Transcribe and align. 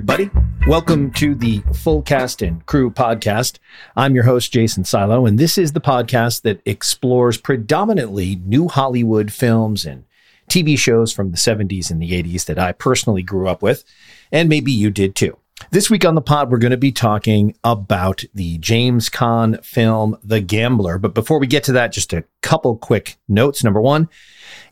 Everybody. 0.00 0.30
Welcome 0.66 1.10
to 1.10 1.34
the 1.34 1.62
Full 1.74 2.00
Cast 2.00 2.40
and 2.40 2.64
Crew 2.64 2.90
podcast. 2.90 3.58
I'm 3.94 4.14
your 4.14 4.24
host, 4.24 4.50
Jason 4.50 4.82
Silo, 4.82 5.26
and 5.26 5.38
this 5.38 5.58
is 5.58 5.72
the 5.72 5.80
podcast 5.80 6.40
that 6.40 6.62
explores 6.64 7.36
predominantly 7.36 8.36
new 8.36 8.66
Hollywood 8.66 9.30
films 9.30 9.84
and 9.84 10.04
TV 10.48 10.78
shows 10.78 11.12
from 11.12 11.32
the 11.32 11.36
70s 11.36 11.90
and 11.90 12.00
the 12.00 12.12
80s 12.12 12.46
that 12.46 12.58
I 12.58 12.72
personally 12.72 13.22
grew 13.22 13.46
up 13.46 13.60
with, 13.60 13.84
and 14.32 14.48
maybe 14.48 14.72
you 14.72 14.90
did 14.90 15.14
too. 15.14 15.36
This 15.70 15.90
week 15.90 16.06
on 16.06 16.14
the 16.14 16.22
pod, 16.22 16.50
we're 16.50 16.56
going 16.56 16.70
to 16.70 16.78
be 16.78 16.92
talking 16.92 17.54
about 17.62 18.24
the 18.32 18.56
James 18.56 19.10
Caan 19.10 19.62
film, 19.62 20.16
The 20.24 20.40
Gambler. 20.40 20.96
But 20.96 21.12
before 21.12 21.38
we 21.38 21.46
get 21.46 21.64
to 21.64 21.72
that, 21.72 21.92
just 21.92 22.14
a 22.14 22.24
couple 22.40 22.78
quick 22.78 23.18
notes. 23.28 23.62
Number 23.62 23.82
one, 23.82 24.08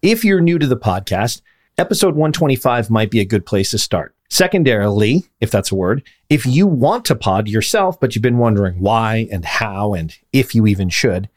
if 0.00 0.24
you're 0.24 0.40
new 0.40 0.58
to 0.58 0.66
the 0.66 0.78
podcast, 0.78 1.42
episode 1.76 2.14
125 2.14 2.88
might 2.88 3.10
be 3.10 3.20
a 3.20 3.26
good 3.26 3.44
place 3.44 3.72
to 3.72 3.78
start. 3.78 4.14
Secondarily, 4.30 5.24
if 5.40 5.50
that's 5.50 5.72
a 5.72 5.74
word, 5.74 6.02
if 6.28 6.44
you 6.44 6.66
want 6.66 7.04
to 7.06 7.14
pod 7.14 7.48
yourself, 7.48 7.98
but 7.98 8.14
you've 8.14 8.22
been 8.22 8.38
wondering 8.38 8.80
why 8.80 9.26
and 9.32 9.44
how 9.44 9.94
and 9.94 10.14
if 10.32 10.54
you 10.54 10.66
even 10.66 10.90
should, 10.90 11.28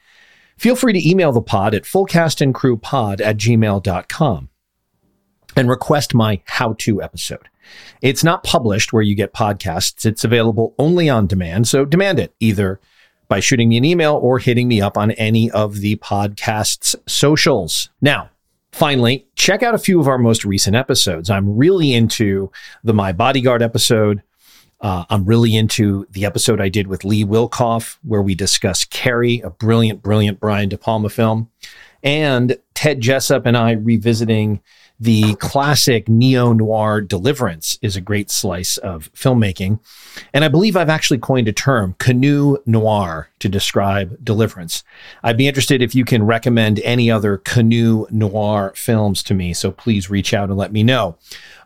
feel 0.58 0.76
free 0.76 0.94
to 0.94 1.10
email 1.10 1.32
the 1.32 1.42
pod 1.42 1.74
at 1.74 1.84
fullcastandcrewpod 1.84 3.22
at 3.22 3.38
gmail.com 3.38 4.50
and 5.56 5.70
request 5.70 6.14
my 6.14 6.42
how 6.46 6.74
to 6.80 7.02
episode. 7.02 7.48
It's 8.02 8.24
not 8.24 8.44
published 8.44 8.92
where 8.92 9.04
you 9.04 9.16
get 9.16 9.34
podcasts, 9.34 10.06
it's 10.06 10.24
available 10.24 10.76
only 10.78 11.10
on 11.10 11.28
demand. 11.28 11.68
So 11.68 11.86
demand 11.86 12.20
it 12.20 12.34
either 12.40 12.82
by 13.30 13.40
shooting 13.40 13.70
me 13.70 13.78
an 13.78 13.86
email 13.86 14.16
or 14.16 14.40
hitting 14.40 14.68
me 14.68 14.82
up 14.82 14.98
on 14.98 15.12
any 15.12 15.50
of 15.52 15.80
the 15.80 15.96
podcast's 15.98 16.98
socials. 17.08 17.90
Now, 18.02 18.31
Finally, 18.72 19.28
check 19.36 19.64
out 19.64 19.76
a 19.76 19.80
few 19.80 20.00
of 20.00 20.08
our 20.08 20.18
most 20.18 20.46
recent 20.46 20.76
episodes. 20.76 21.30
I'm 21.30 21.58
really 21.58 21.94
into 21.94 22.52
the 22.84 22.94
My 22.94 23.12
Bodyguard 23.12 23.62
episode. 23.62 24.24
Uh, 24.80 25.06
I'm 25.10 25.26
really 25.26 25.56
into 25.56 26.08
the 26.12 26.26
episode 26.26 26.60
I 26.60 26.70
did 26.70 26.88
with 26.88 27.04
Lee 27.04 27.26
Wilkoff, 27.26 27.98
where 28.04 28.22
we 28.22 28.34
discuss 28.34 28.84
Carrie, 28.86 29.42
a 29.42 29.50
brilliant, 29.50 30.02
brilliant 30.02 30.40
Brian 30.40 30.70
De 30.70 30.78
Palma 30.78 31.10
film, 31.10 31.50
and 32.02 32.58
Ted 32.74 33.02
Jessup 33.02 33.46
and 33.46 33.56
I 33.56 33.74
revisiting 33.74 34.62
the 35.02 35.34
classic 35.38 36.08
neo 36.08 36.54
noir 36.54 37.02
Deliverance 37.02 37.80
is 37.82 37.96
a 37.96 38.02
great 38.02 38.30
slice 38.30 38.78
of 38.78 39.12
filmmaking. 39.14 39.80
And 40.32 40.46
I 40.46 40.48
believe 40.48 40.78
I've 40.78 40.90
actually 40.90 41.18
coined 41.18 41.48
a 41.48 41.52
term, 41.52 41.96
canoe 41.98 42.58
noir, 42.68 43.30
to 43.40 43.50
describe 43.50 44.24
Deliverance. 44.24 44.84
I'd 45.24 45.38
be 45.38 45.48
interested 45.48 45.82
if 45.82 45.96
you 45.96 46.06
can 46.06 46.24
recommend 46.24 46.80
any 46.82 47.10
other 47.10 47.38
canoe 47.38 48.06
noir 48.12 48.74
films 48.76 49.24
to 49.24 49.34
me. 49.34 49.56
So 49.56 49.72
please 49.72 50.12
reach 50.12 50.36
out 50.36 50.50
and 50.50 50.58
let 50.58 50.72
me 50.72 50.84
know. 50.84 51.18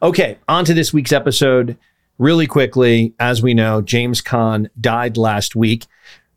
Okay, 0.02 0.38
on 0.48 0.64
to 0.64 0.74
this 0.74 0.94
week's 0.94 1.12
episode. 1.12 1.78
Really 2.18 2.48
quickly, 2.48 3.14
as 3.20 3.44
we 3.44 3.54
know, 3.54 3.82
James 3.82 4.22
Caan 4.22 4.70
died 4.80 5.18
last 5.18 5.58
week. 5.58 5.88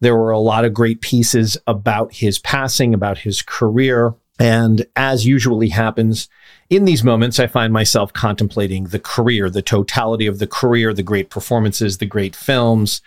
There 0.00 0.16
were 0.16 0.32
a 0.32 0.41
lot 0.41 0.64
of 0.64 0.74
great 0.74 1.00
pieces 1.00 1.56
about 1.69 2.14
his 2.14 2.41
passing, 2.41 2.92
about 2.92 3.19
his 3.19 3.41
career. 3.41 4.14
And 4.41 4.84
as 4.96 5.26
usually 5.26 5.69
happens, 5.69 6.28
in 6.70 6.84
these 6.84 7.02
moments, 7.02 7.41
I 7.41 7.47
find 7.47 7.72
myself 7.72 8.12
contemplating 8.12 8.84
the 8.84 8.98
career, 8.98 9.48
the 9.48 9.62
totality 9.62 10.27
of 10.27 10.38
the 10.38 10.47
career, 10.47 10.92
the 10.92 11.03
great 11.03 11.31
performances, 11.31 11.98
the 11.98 12.06
great 12.06 12.37
films. 12.37 13.00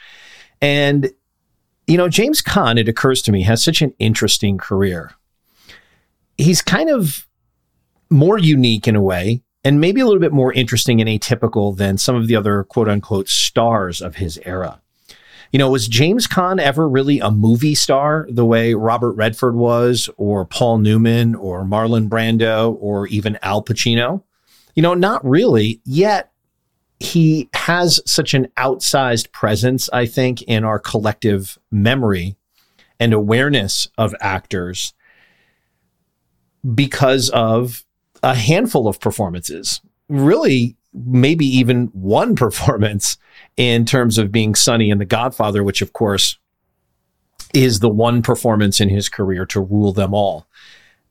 And, 0.62 1.12
you 1.86 1.98
know, 1.98 2.10
James 2.10 2.42
Caan, 2.42 2.80
it 2.80 2.88
occurs 2.88 3.22
to 3.24 3.32
me, 3.32 3.44
has 3.44 3.64
such 3.64 3.82
an 3.82 3.94
interesting 4.00 4.58
career. 4.58 5.14
He's 6.38 6.62
kind 6.62 6.90
of 6.90 7.28
more 8.10 8.40
unique 8.40 8.88
in 8.88 8.96
a 8.96 9.02
way, 9.02 9.42
and 9.64 9.80
maybe 9.80 10.02
a 10.02 10.06
little 10.06 10.20
bit 10.20 10.34
more 10.34 10.52
interesting 10.54 11.00
and 11.00 11.10
atypical 11.10 11.78
than 11.78 11.98
some 11.98 12.16
of 12.16 12.28
the 12.28 12.36
other 12.36 12.64
quote 12.64 12.90
unquote 12.90 13.30
stars 13.30 14.02
of 14.02 14.16
his 14.16 14.40
era. 14.44 14.82
You 15.52 15.60
know, 15.60 15.70
was 15.70 15.88
James 15.88 16.28
Caan 16.28 16.60
ever 16.60 16.88
really 16.88 17.20
a 17.20 17.30
movie 17.30 17.76
star 17.76 18.26
the 18.30 18.46
way 18.46 18.74
Robert 18.74 19.12
Redford 19.14 19.56
was, 19.56 20.10
or 20.16 20.46
Paul 20.46 20.78
Newman, 20.78 21.36
or 21.36 21.66
Marlon 21.66 22.08
Brando, 22.08 22.78
or 22.80 23.08
even 23.08 23.38
Al 23.42 23.64
Pacino? 23.64 24.24
You 24.76 24.82
know, 24.82 24.94
not 24.94 25.24
really. 25.26 25.82
Yet 25.84 26.32
he 27.02 27.50
has 27.54 28.00
such 28.06 28.34
an 28.34 28.48
outsized 28.58 29.32
presence, 29.32 29.90
I 29.92 30.06
think, 30.06 30.42
in 30.44 30.64
our 30.64 30.80
collective 30.80 31.58
memory 31.70 32.38
and 33.00 33.12
awareness 33.12 33.88
of 33.98 34.16
actors 34.22 34.94
because 36.76 37.30
of 37.32 37.84
a 38.24 38.36
handful 38.36 38.88
of 38.88 39.00
performances. 39.00 39.82
Really, 40.08 40.78
maybe 40.94 41.46
even 41.46 41.88
one 41.88 42.36
performance 42.46 43.18
in 43.58 43.86
terms 43.86 44.18
of 44.18 44.32
being 44.32 44.56
Sonny 44.56 44.90
in 44.90 44.98
The 44.98 45.06
Godfather, 45.06 45.64
which 45.64 45.82
of 45.82 45.94
course 45.94 46.38
is 47.54 47.80
the 47.80 47.90
one 47.90 48.22
performance 48.22 48.80
in 48.80 48.90
his 48.90 49.10
career 49.10 49.46
to 49.48 49.60
rule 49.60 49.92
them 49.94 50.14
all. 50.14 50.48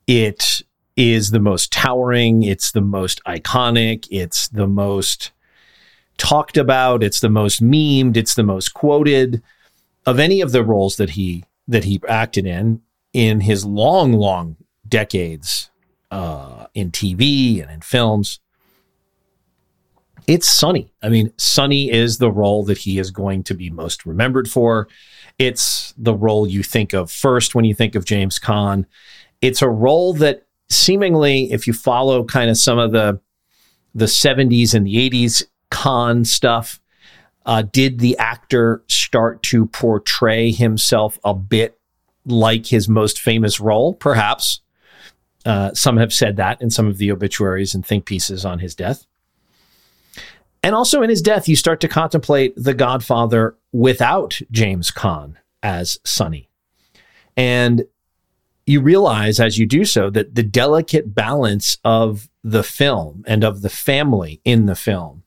It 0.06 0.62
is 0.96 1.30
the 1.30 1.40
most 1.40 1.72
towering, 1.72 2.42
it's 2.42 2.72
the 2.72 2.80
most 2.80 3.22
iconic, 3.24 4.06
it's 4.10 4.48
the 4.48 4.66
most 4.66 5.32
talked 6.16 6.56
about, 6.56 7.02
it's 7.02 7.20
the 7.20 7.30
most 7.30 7.62
memed, 7.62 8.16
it's 8.16 8.34
the 8.34 8.42
most 8.42 8.74
quoted 8.74 9.42
of 10.06 10.18
any 10.18 10.40
of 10.40 10.52
the 10.52 10.64
roles 10.64 10.96
that 10.96 11.10
he 11.10 11.44
that 11.68 11.84
he 11.84 12.00
acted 12.08 12.46
in 12.46 12.82
in 13.12 13.40
his 13.40 13.64
long, 13.64 14.12
long 14.12 14.56
decades 14.88 15.70
uh, 16.10 16.66
in 16.74 16.90
TV 16.90 17.62
and 17.62 17.70
in 17.70 17.80
films 17.80 18.40
it's 20.26 20.48
Sonny. 20.48 20.92
I 21.02 21.08
mean, 21.08 21.32
Sonny 21.36 21.90
is 21.90 22.18
the 22.18 22.30
role 22.30 22.64
that 22.64 22.78
he 22.78 22.98
is 22.98 23.10
going 23.10 23.42
to 23.44 23.54
be 23.54 23.70
most 23.70 24.06
remembered 24.06 24.48
for. 24.48 24.88
It's 25.38 25.94
the 25.96 26.14
role 26.14 26.46
you 26.46 26.62
think 26.62 26.92
of 26.92 27.10
first 27.10 27.54
when 27.54 27.64
you 27.64 27.74
think 27.74 27.94
of 27.94 28.04
James 28.04 28.38
Caan. 28.38 28.84
It's 29.40 29.62
a 29.62 29.68
role 29.68 30.12
that 30.14 30.46
seemingly, 30.68 31.52
if 31.52 31.66
you 31.66 31.72
follow 31.72 32.24
kind 32.24 32.50
of 32.50 32.56
some 32.56 32.78
of 32.78 32.92
the 32.92 33.20
the 33.94 34.04
70s 34.04 34.72
and 34.72 34.86
the 34.86 35.10
80s 35.10 35.42
Caan 35.72 36.24
stuff, 36.24 36.80
uh, 37.44 37.62
did 37.62 37.98
the 37.98 38.16
actor 38.18 38.84
start 38.86 39.42
to 39.44 39.66
portray 39.66 40.52
himself 40.52 41.18
a 41.24 41.34
bit 41.34 41.78
like 42.24 42.66
his 42.66 42.88
most 42.88 43.20
famous 43.20 43.60
role? 43.60 43.94
Perhaps. 43.94 44.60
Uh, 45.46 45.72
some 45.72 45.96
have 45.96 46.12
said 46.12 46.36
that 46.36 46.60
in 46.60 46.68
some 46.68 46.86
of 46.86 46.98
the 46.98 47.10
obituaries 47.10 47.74
and 47.74 47.84
think 47.84 48.04
pieces 48.04 48.44
on 48.44 48.58
his 48.58 48.74
death. 48.74 49.06
And 50.62 50.74
also 50.74 51.02
in 51.02 51.10
his 51.10 51.22
death, 51.22 51.48
you 51.48 51.56
start 51.56 51.80
to 51.80 51.88
contemplate 51.88 52.52
The 52.56 52.74
Godfather 52.74 53.56
without 53.72 54.40
James 54.50 54.90
Caan 54.90 55.36
as 55.62 55.98
Sonny. 56.04 56.48
And 57.36 57.84
you 58.66 58.80
realize 58.80 59.40
as 59.40 59.58
you 59.58 59.66
do 59.66 59.84
so 59.84 60.10
that 60.10 60.34
the 60.34 60.42
delicate 60.42 61.14
balance 61.14 61.78
of 61.84 62.28
the 62.44 62.62
film 62.62 63.24
and 63.26 63.42
of 63.42 63.62
the 63.62 63.70
family 63.70 64.40
in 64.44 64.66
the 64.66 64.74
film 64.74 65.22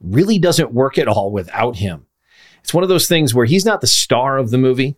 really 0.00 0.38
doesn't 0.38 0.72
work 0.72 0.98
at 0.98 1.08
all 1.08 1.30
without 1.30 1.76
him. 1.76 2.06
It's 2.62 2.74
one 2.74 2.82
of 2.82 2.88
those 2.88 3.08
things 3.08 3.34
where 3.34 3.46
he's 3.46 3.64
not 3.64 3.80
the 3.80 3.86
star 3.86 4.38
of 4.38 4.50
the 4.50 4.58
movie. 4.58 4.96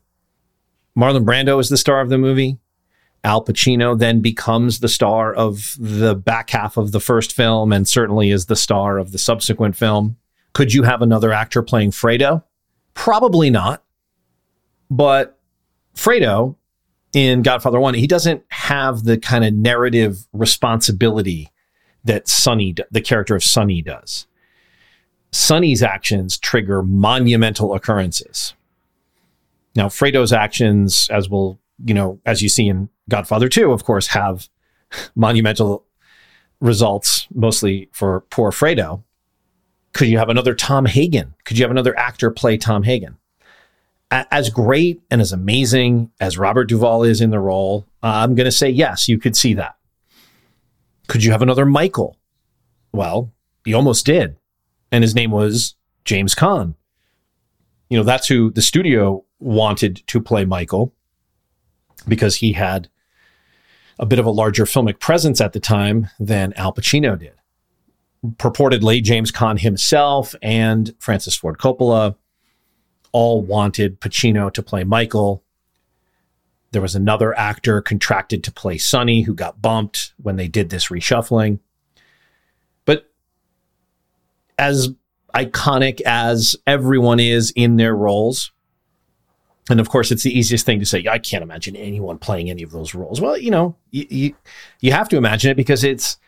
Marlon 0.97 1.25
Brando 1.25 1.59
is 1.61 1.69
the 1.69 1.77
star 1.77 2.01
of 2.01 2.09
the 2.09 2.19
movie. 2.19 2.59
Al 3.25 3.45
Pacino 3.45 3.97
then 3.97 4.21
becomes 4.21 4.81
the 4.81 4.89
star 4.89 5.33
of 5.33 5.77
the 5.79 6.15
back 6.15 6.51
half 6.51 6.77
of 6.77 6.93
the 6.93 7.01
first 7.01 7.33
film 7.33 7.73
and 7.73 7.89
certainly 7.89 8.31
is 8.31 8.47
the 8.47 8.57
star 8.57 8.99
of 8.99 9.13
the 9.13 9.19
subsequent 9.19 9.77
film. 9.77 10.17
Could 10.55 10.75
you 10.75 10.83
have 10.83 11.03
another 11.03 11.33
actor 11.33 11.63
playing 11.63 11.93
Fredo? 11.93 12.43
Probably 12.95 13.49
not. 13.49 13.85
But 14.91 15.39
Fredo 15.95 16.57
in 17.13 17.43
Godfather 17.43 17.79
1, 17.79 17.95
he 17.95 18.07
doesn't 18.07 18.43
have 18.49 19.05
the 19.05 19.19
kind 19.19 19.45
of 19.45 19.55
narrative 19.55 20.27
responsibility 20.33 21.51
that 22.05 22.29
Sonny, 22.29 22.75
the 22.91 23.01
character 23.01 23.37
of 23.37 23.45
Sonny, 23.45 23.83
does. 23.83 24.27
Sonny's 25.31 25.83
actions 25.83 26.37
trigger 26.37 26.83
monumental 26.83 27.75
occurrences. 27.75 28.55
Now, 29.77 29.87
Fredo's 29.87 30.33
actions, 30.33 31.09
as 31.11 31.31
we'll 31.31 31.59
you 31.85 31.95
know, 31.95 32.21
as 32.27 32.43
you 32.43 32.49
see 32.49 32.69
in 32.69 32.89
Godfather 33.09 33.49
2, 33.49 33.73
of 33.73 33.85
course, 33.85 34.09
have 34.09 34.49
monumental 35.15 35.85
results, 36.61 37.27
mostly 37.35 37.89
for 37.93 38.21
poor 38.31 38.51
Fredo. 38.51 39.03
Could 39.93 40.09
you 40.09 40.19
have 40.19 40.29
another 40.29 40.55
Tom 40.55 40.87
Hagen? 40.87 41.35
Could 41.45 41.59
you 41.59 41.65
have 41.65 41.71
another 41.71 41.99
actor 41.99 42.31
play 42.31 42.57
Tom 42.57 42.83
Hagen? 42.85 43.17
As 44.11 44.51
great 44.51 45.01
and 45.11 45.21
as 45.21 45.33
amazing 45.33 46.11
as 46.21 46.37
Robert 46.37 46.65
Duvall 46.65 47.03
is 47.03 47.21
in 47.21 47.31
the 47.31 47.41
role, 47.41 47.87
I'm 48.03 48.35
going 48.35 48.45
to 48.45 48.53
say 48.53 48.69
yes, 48.69 49.09
you 49.09 49.19
could 49.19 49.37
see 49.37 49.55
that. 49.55 49.77
Could 51.09 51.25
you 51.25 51.33
have 51.33 51.43
another 51.43 51.67
Michael? 51.67 52.17
Well, 52.93 53.33
he 53.65 53.73
almost 53.75 54.05
did. 54.07 54.37
And 54.91 55.03
his 55.03 55.15
name 55.15 55.31
was 55.31 55.77
James 56.05 56.35
Caan. 56.35 56.75
You 57.89 57.99
know, 57.99 58.05
that's 58.05 58.29
who 58.29 58.51
the 58.51 58.63
studio 58.63 59.25
wanted 59.39 60.07
to 60.07 60.21
play 60.21 60.45
Michael 60.45 60.95
because 62.07 62.37
he 62.37 62.53
had 62.53 62.89
a 64.03 64.07
bit 64.07 64.19
of 64.19 64.27
a 64.27 64.31
larger 64.31 64.65
filmic 64.65 64.99
presence 64.99 65.41
at 65.41 65.53
the 65.53 65.61
time 65.61 66.09
than 66.19 66.53
Al 66.55 66.75
Pacino 66.75 67.17
did. 67.17 67.35
purportedly 68.37 69.03
James 69.03 69.31
Caan 69.31 69.61
himself 69.61 70.35
and 70.43 70.95
Francis 70.99 71.37
Ford 71.37 71.59
Coppola 71.59 72.17
all 73.13 73.43
wanted 73.43 74.01
Pacino 74.01 74.53
to 74.53 74.63
play 74.63 74.83
Michael. 74.83 75.45
There 76.73 76.83
was 76.83 76.97
another 76.97 77.37
actor 77.39 77.81
contracted 77.81 78.43
to 78.45 78.53
play 78.53 78.77
Sonny 78.77 79.23
who 79.23 79.35
got 79.35 79.63
bumped 79.63 80.15
when 80.21 80.37
they 80.37 80.49
did 80.49 80.71
this 80.71 80.89
reshuffling. 80.89 81.61
But 82.85 83.09
as 84.59 84.91
iconic 85.35 86.01
as 86.01 86.57
everyone 86.67 87.21
is 87.21 87.53
in 87.55 87.77
their 87.77 87.95
roles, 87.95 88.51
and 89.71 89.81
of 89.81 89.89
course, 89.89 90.11
it's 90.11 90.25
the 90.25 90.37
easiest 90.37 90.67
thing 90.67 90.81
to 90.81 90.87
say. 90.87 91.05
I 91.09 91.19
can't 91.19 91.43
imagine 91.43 91.77
anyone 91.77 92.19
playing 92.19 92.51
any 92.51 92.63
of 92.63 92.73
those 92.73 92.95
roles. 92.95 93.21
Well, 93.21 93.37
you 93.37 93.51
know, 93.51 93.77
you, 93.91 94.07
you, 94.11 94.35
you 94.81 94.93
have 94.93 95.09
to 95.11 95.17
imagine 95.17 95.51
it 95.51 95.57
because 95.57 95.85
it's 95.85 96.19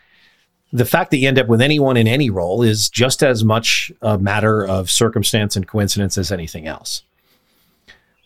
the 0.71 0.85
fact 0.85 1.11
that 1.11 1.17
you 1.17 1.27
end 1.27 1.39
up 1.39 1.47
with 1.47 1.61
anyone 1.61 1.97
in 1.97 2.07
any 2.07 2.29
role 2.29 2.61
is 2.61 2.89
just 2.89 3.23
as 3.23 3.43
much 3.43 3.91
a 4.01 4.17
matter 4.17 4.65
of 4.65 4.89
circumstance 4.89 5.55
and 5.55 5.67
coincidence 5.67 6.17
as 6.17 6.31
anything 6.31 6.65
else. 6.65 7.03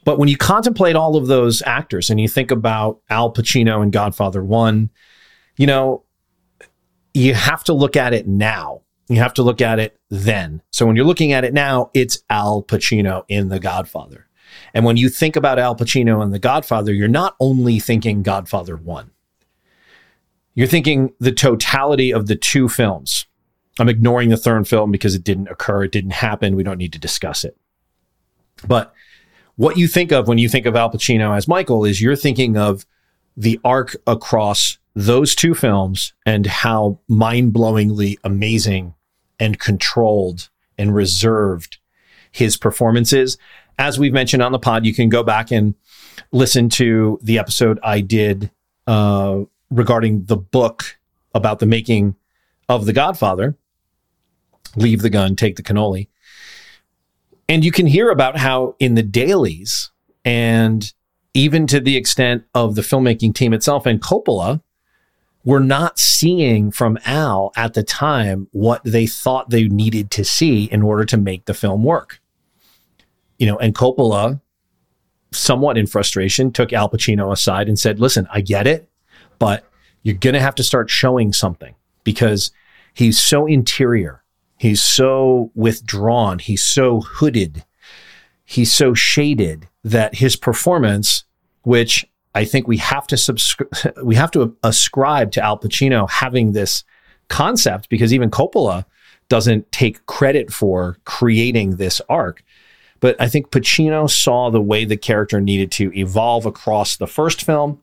But 0.06 0.18
when 0.18 0.30
you 0.30 0.38
contemplate 0.38 0.96
all 0.96 1.16
of 1.16 1.28
those 1.28 1.62
actors 1.64 2.10
and 2.10 2.20
you 2.20 2.28
think 2.28 2.52
about 2.52 3.02
Al 3.10 3.34
Pacino 3.34 3.84
in 3.84 3.92
Godfather 3.92 4.44
1, 4.44 4.90
you 5.58 5.68
know, 5.68 6.04
you 7.14 7.34
have 7.34 7.64
to 7.66 7.74
look 7.74 7.96
at 7.96 8.14
it 8.14 8.28
now. 8.28 8.82
You 9.10 9.18
have 9.18 9.34
to 9.36 9.44
look 9.44 9.60
at 9.60 9.80
it 9.80 10.00
then. 10.10 10.62
So 10.72 10.86
when 10.86 10.96
you're 10.96 11.06
looking 11.06 11.34
at 11.34 11.44
it 11.44 11.54
now, 11.54 11.90
it's 11.94 12.24
Al 12.30 12.64
Pacino 12.64 13.24
in 13.28 13.50
The 13.50 13.60
Godfather. 13.60 14.29
And 14.74 14.86
when 14.86 14.98
you 14.98 15.10
think 15.10 15.36
about 15.36 15.60
Al 15.60 15.76
Pacino 15.76 16.22
and 16.22 16.34
The 16.34 16.40
Godfather, 16.40 16.94
you're 16.94 17.08
not 17.08 17.36
only 17.40 17.80
thinking 17.80 18.24
Godfather 18.24 18.76
1. 18.76 19.12
You're 20.56 20.68
thinking 20.68 21.14
the 21.20 21.32
totality 21.32 22.12
of 22.12 22.28
the 22.28 22.36
two 22.36 22.68
films. 22.68 23.26
I'm 23.80 23.90
ignoring 23.90 24.30
the 24.30 24.38
third 24.38 24.68
film 24.68 24.92
because 24.92 25.16
it 25.16 25.24
didn't 25.24 25.48
occur, 25.48 25.86
it 25.86 25.92
didn't 25.92 26.12
happen. 26.12 26.56
We 26.56 26.64
don't 26.64 26.78
need 26.78 26.94
to 26.94 27.00
discuss 27.00 27.44
it. 27.44 27.58
But 28.68 28.94
what 29.56 29.78
you 29.78 29.88
think 29.88 30.12
of 30.12 30.28
when 30.28 30.38
you 30.38 30.50
think 30.50 30.66
of 30.66 30.76
Al 30.76 30.92
Pacino 30.92 31.36
as 31.36 31.48
Michael 31.48 31.86
is 31.86 32.02
you're 32.02 32.16
thinking 32.16 32.58
of 32.58 32.86
the 33.38 33.60
arc 33.64 33.96
across 34.06 34.78
those 34.96 35.34
two 35.34 35.56
films 35.56 36.14
and 36.26 36.46
how 36.46 37.00
mind 37.08 37.54
blowingly 37.54 38.18
amazing 38.24 38.94
and 39.40 39.60
controlled 39.60 40.50
and 40.78 40.94
reserved 40.94 41.78
his 42.32 42.58
performance 42.58 43.14
is. 43.14 43.38
As 43.80 43.98
we've 43.98 44.12
mentioned 44.12 44.44
on 44.44 44.52
the 44.52 44.60
pod, 44.60 44.86
you 44.86 44.94
can 44.94 45.08
go 45.08 45.24
back 45.24 45.52
and 45.52 45.74
listen 46.34 46.68
to 46.72 47.18
the 47.24 47.40
episode 47.40 47.80
I 47.82 48.02
did 48.02 48.52
uh, 48.86 49.44
regarding 49.72 50.26
the 50.26 50.36
book 50.36 51.00
about 51.34 51.60
the 51.60 51.66
making 51.66 52.16
of 52.68 52.86
The 52.86 52.92
Godfather. 52.92 53.56
Leave 54.76 55.02
the 55.02 55.10
gun, 55.10 55.38
take 55.38 55.56
the 55.56 55.64
cannoli. 55.64 56.10
And 57.48 57.64
you 57.64 57.72
can 57.72 57.88
hear 57.88 58.12
about 58.12 58.38
how 58.38 58.76
in 58.80 58.96
the 58.96 59.02
dailies 59.02 59.92
and 60.26 60.92
even 61.34 61.66
to 61.68 61.80
the 61.80 61.96
extent 61.96 62.44
of 62.54 62.76
the 62.76 62.82
filmmaking 62.82 63.34
team 63.34 63.54
itself 63.54 63.86
and 63.86 64.02
Coppola 64.02 64.62
were 65.46 65.62
not 65.62 65.98
seeing 65.98 66.70
from 66.70 67.00
Al 67.06 67.54
at 67.56 67.76
the 67.76 67.84
time 67.84 68.50
what 68.52 68.84
they 68.84 69.08
thought 69.08 69.52
they 69.52 69.70
needed 69.70 70.12
to 70.12 70.26
see 70.26 70.66
in 70.66 70.84
order 70.84 71.06
to 71.06 71.16
make 71.16 71.46
the 71.46 71.54
film 71.54 71.86
work. 71.86 72.20
You 73.40 73.48
know, 73.48 73.58
and 73.58 73.74
Coppola, 73.74 74.40
somewhat 75.32 75.78
in 75.78 75.88
frustration, 75.88 76.52
took 76.52 76.72
Al 76.72 76.90
Pacino 76.90 77.32
aside 77.34 77.68
and 77.68 77.80
said, 77.80 78.00
Listen, 78.00 78.28
I 78.32 78.42
get 78.42 78.68
it 78.68 78.90
but 79.40 79.64
you're 80.04 80.16
going 80.16 80.36
to 80.36 80.42
have 80.42 80.56
to 80.56 80.64
start 80.64 80.90
showing 80.90 81.34
something 81.34 81.74
because 82.04 82.52
he's 82.94 83.18
so 83.18 83.48
interior. 83.48 84.24
He's 84.58 84.82
so 84.82 85.52
withdrawn. 85.56 86.40
He's 86.40 86.64
so 86.64 87.02
hooded. 87.02 87.64
He's 88.46 88.72
so 88.72 88.94
shaded 88.94 89.68
that 89.84 90.16
his 90.16 90.36
performance, 90.36 91.24
which 91.64 92.06
I 92.36 92.46
think 92.46 92.68
we 92.68 92.78
have 92.78 93.08
to 93.08 93.18
subscribe, 93.18 93.70
we 94.04 94.16
have 94.16 94.32
to 94.32 94.56
ascribe 94.64 95.32
to 95.32 95.44
Al 95.44 95.58
Pacino 95.58 96.10
having 96.10 96.52
this 96.52 96.84
concept 97.30 97.90
because 97.90 98.14
even 98.14 98.30
Coppola 98.30 98.86
doesn't 99.30 99.72
take 99.72 100.06
credit 100.08 100.52
for 100.52 100.98
creating 101.06 101.76
this 101.76 102.02
arc. 102.10 102.44
But 103.00 103.16
I 103.20 103.28
think 103.28 103.52
Pacino 103.52 104.10
saw 104.10 104.50
the 104.50 104.62
way 104.62 104.86
the 104.86 104.98
character 104.98 105.40
needed 105.40 105.72
to 105.74 105.92
evolve 105.98 106.46
across 106.46 106.98
the 106.98 107.08
first 107.08 107.44
film 107.44 107.82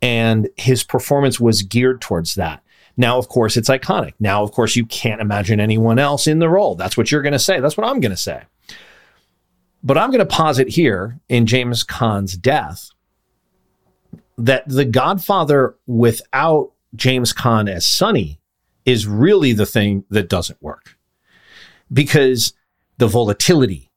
and 0.00 0.48
his 0.56 0.84
performance 0.84 1.40
was 1.40 1.62
geared 1.62 2.00
towards 2.00 2.34
that. 2.36 2.62
Now, 2.96 3.18
of 3.18 3.28
course, 3.28 3.56
it's 3.56 3.68
iconic. 3.68 4.14
Now, 4.18 4.42
of 4.42 4.52
course, 4.52 4.74
you 4.74 4.84
can't 4.86 5.20
imagine 5.20 5.60
anyone 5.60 5.98
else 5.98 6.26
in 6.26 6.40
the 6.40 6.48
role. 6.48 6.74
That's 6.74 6.96
what 6.96 7.10
you're 7.10 7.22
going 7.22 7.32
to 7.32 7.38
say. 7.38 7.60
That's 7.60 7.76
what 7.76 7.86
I'm 7.86 8.00
going 8.00 8.10
to 8.10 8.16
say. 8.16 8.42
But 9.82 9.96
I'm 9.96 10.10
going 10.10 10.18
to 10.18 10.26
posit 10.26 10.68
here 10.68 11.20
in 11.28 11.46
James 11.46 11.84
Caan's 11.84 12.36
death 12.36 12.90
that 14.36 14.68
The 14.68 14.84
Godfather 14.84 15.76
without 15.86 16.72
James 16.94 17.32
Caan 17.32 17.70
as 17.70 17.86
Sonny 17.86 18.40
is 18.84 19.06
really 19.06 19.52
the 19.52 19.66
thing 19.66 20.04
that 20.10 20.28
doesn't 20.28 20.60
work. 20.62 20.96
Because 21.92 22.52
the 22.98 23.06
volatility, 23.06 23.87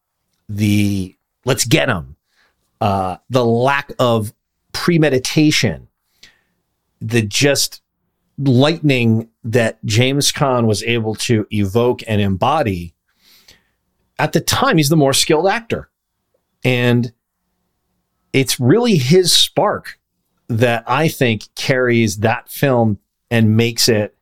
the 0.55 1.15
let's 1.45 1.65
get 1.65 1.89
him, 1.89 2.15
uh, 2.81 3.17
the 3.29 3.45
lack 3.45 3.91
of 3.99 4.33
premeditation, 4.73 5.87
the 6.99 7.21
just 7.21 7.81
lightning 8.37 9.29
that 9.43 9.83
James 9.85 10.31
Caan 10.31 10.65
was 10.65 10.83
able 10.83 11.15
to 11.15 11.47
evoke 11.51 12.01
and 12.07 12.21
embody, 12.21 12.93
at 14.19 14.33
the 14.33 14.41
time, 14.41 14.77
he's 14.77 14.89
the 14.89 14.97
more 14.97 15.13
skilled 15.13 15.47
actor. 15.47 15.89
And 16.63 17.11
it's 18.33 18.59
really 18.59 18.97
his 18.97 19.33
spark 19.33 19.99
that 20.47 20.83
I 20.85 21.07
think 21.07 21.43
carries 21.55 22.17
that 22.17 22.49
film 22.49 22.99
and 23.29 23.55
makes 23.55 23.87
it 23.87 24.15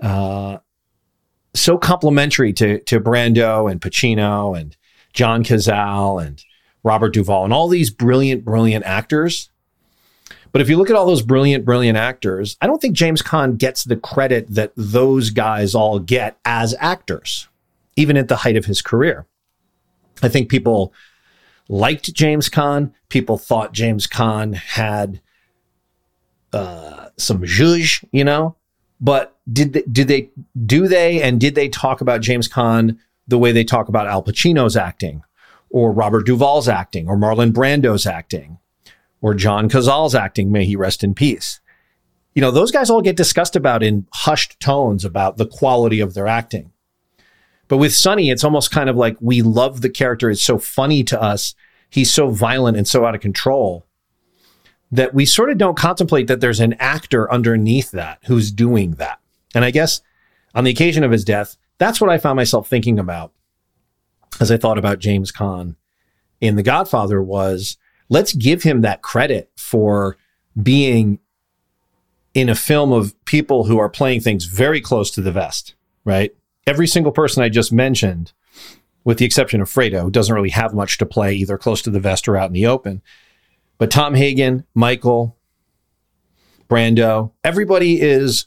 uh, 0.00 0.58
so 1.54 1.78
complementary 1.78 2.52
to, 2.52 2.80
to 2.80 3.00
Brando 3.00 3.70
and 3.70 3.80
Pacino 3.80 4.58
and 4.58 4.76
John 5.16 5.42
Cazale 5.42 6.24
and 6.24 6.44
Robert 6.84 7.12
Duvall 7.12 7.44
and 7.44 7.52
all 7.52 7.66
these 7.66 7.90
brilliant, 7.90 8.44
brilliant 8.44 8.84
actors 8.84 9.50
but 10.56 10.62
if 10.62 10.70
you 10.70 10.78
look 10.78 10.88
at 10.88 10.96
all 10.96 11.04
those 11.04 11.20
brilliant, 11.20 11.66
brilliant 11.66 11.98
actors, 11.98 12.56
I 12.62 12.66
don't 12.66 12.80
think 12.80 12.96
James 12.96 13.20
Caan 13.20 13.58
gets 13.58 13.84
the 13.84 13.94
credit 13.94 14.46
that 14.48 14.72
those 14.74 15.28
guys 15.28 15.74
all 15.74 15.98
get 15.98 16.38
as 16.46 16.74
actors, 16.80 17.48
even 17.94 18.16
at 18.16 18.28
the 18.28 18.36
height 18.36 18.56
of 18.56 18.64
his 18.64 18.80
career. 18.80 19.26
I 20.22 20.30
think 20.30 20.48
people 20.48 20.94
liked 21.68 22.10
James 22.14 22.48
Caan. 22.48 22.92
People 23.10 23.36
thought 23.36 23.74
James 23.74 24.06
Caan 24.06 24.54
had 24.54 25.20
uh, 26.54 27.08
some 27.18 27.42
zhuzh, 27.42 28.02
you 28.10 28.24
know. 28.24 28.56
But 28.98 29.36
did 29.52 29.74
they, 29.74 29.82
did 29.82 30.08
they 30.08 30.30
do 30.64 30.88
they 30.88 31.20
and 31.20 31.38
did 31.38 31.54
they 31.54 31.68
talk 31.68 32.00
about 32.00 32.22
James 32.22 32.48
Caan 32.48 32.96
the 33.26 33.38
way 33.38 33.52
they 33.52 33.64
talk 33.64 33.88
about 33.88 34.06
Al 34.06 34.22
Pacino's 34.22 34.76
acting, 34.76 35.22
or 35.70 35.92
Robert 35.92 36.26
Duvall's 36.26 36.68
acting, 36.68 37.08
or 37.08 37.16
Marlon 37.16 37.52
Brando's 37.52 38.06
acting, 38.06 38.58
or 39.20 39.34
John 39.34 39.68
Cazale's 39.68 40.14
acting, 40.14 40.52
may 40.52 40.64
he 40.64 40.76
rest 40.76 41.02
in 41.02 41.14
peace. 41.14 41.60
You 42.34 42.42
know, 42.42 42.50
those 42.50 42.70
guys 42.70 42.90
all 42.90 43.00
get 43.00 43.16
discussed 43.16 43.56
about 43.56 43.82
in 43.82 44.06
hushed 44.12 44.60
tones 44.60 45.04
about 45.04 45.38
the 45.38 45.46
quality 45.46 46.00
of 46.00 46.14
their 46.14 46.26
acting. 46.26 46.70
But 47.68 47.78
with 47.78 47.94
Sonny, 47.94 48.30
it's 48.30 48.44
almost 48.44 48.70
kind 48.70 48.88
of 48.88 48.96
like 48.96 49.16
we 49.20 49.42
love 49.42 49.80
the 49.80 49.90
character. 49.90 50.30
It's 50.30 50.42
so 50.42 50.58
funny 50.58 51.02
to 51.04 51.20
us. 51.20 51.54
He's 51.90 52.12
so 52.12 52.28
violent 52.28 52.76
and 52.76 52.86
so 52.86 53.04
out 53.04 53.14
of 53.14 53.20
control 53.20 53.86
that 54.92 55.14
we 55.14 55.26
sort 55.26 55.50
of 55.50 55.58
don't 55.58 55.76
contemplate 55.76 56.26
that 56.28 56.40
there's 56.40 56.60
an 56.60 56.74
actor 56.74 57.30
underneath 57.32 57.90
that 57.90 58.18
who's 58.26 58.52
doing 58.52 58.92
that. 58.92 59.18
And 59.54 59.64
I 59.64 59.70
guess 59.70 60.00
on 60.54 60.64
the 60.64 60.70
occasion 60.70 61.02
of 61.02 61.10
his 61.10 61.24
death, 61.24 61.56
that's 61.78 62.00
what 62.00 62.10
I 62.10 62.18
found 62.18 62.36
myself 62.36 62.68
thinking 62.68 62.98
about 62.98 63.32
as 64.40 64.50
I 64.50 64.56
thought 64.56 64.78
about 64.78 64.98
James 64.98 65.32
Caan 65.32 65.76
in 66.40 66.56
The 66.56 66.62
Godfather 66.62 67.22
was 67.22 67.76
let's 68.08 68.34
give 68.34 68.62
him 68.62 68.82
that 68.82 69.02
credit 69.02 69.50
for 69.56 70.16
being 70.60 71.18
in 72.34 72.48
a 72.48 72.54
film 72.54 72.92
of 72.92 73.14
people 73.24 73.64
who 73.64 73.78
are 73.78 73.88
playing 73.88 74.20
things 74.20 74.44
very 74.44 74.80
close 74.80 75.10
to 75.10 75.22
the 75.22 75.32
vest, 75.32 75.74
right? 76.04 76.34
Every 76.66 76.86
single 76.86 77.12
person 77.12 77.42
I 77.42 77.48
just 77.48 77.72
mentioned, 77.72 78.32
with 79.04 79.18
the 79.18 79.24
exception 79.24 79.60
of 79.60 79.68
Fredo, 79.68 80.12
doesn't 80.12 80.34
really 80.34 80.50
have 80.50 80.74
much 80.74 80.98
to 80.98 81.06
play 81.06 81.34
either 81.34 81.56
close 81.56 81.80
to 81.82 81.90
the 81.90 82.00
vest 82.00 82.28
or 82.28 82.36
out 82.36 82.48
in 82.48 82.52
the 82.52 82.66
open. 82.66 83.00
But 83.78 83.90
Tom 83.90 84.14
Hagen, 84.14 84.64
Michael, 84.74 85.36
Brando, 86.68 87.32
everybody 87.44 88.00
is 88.00 88.46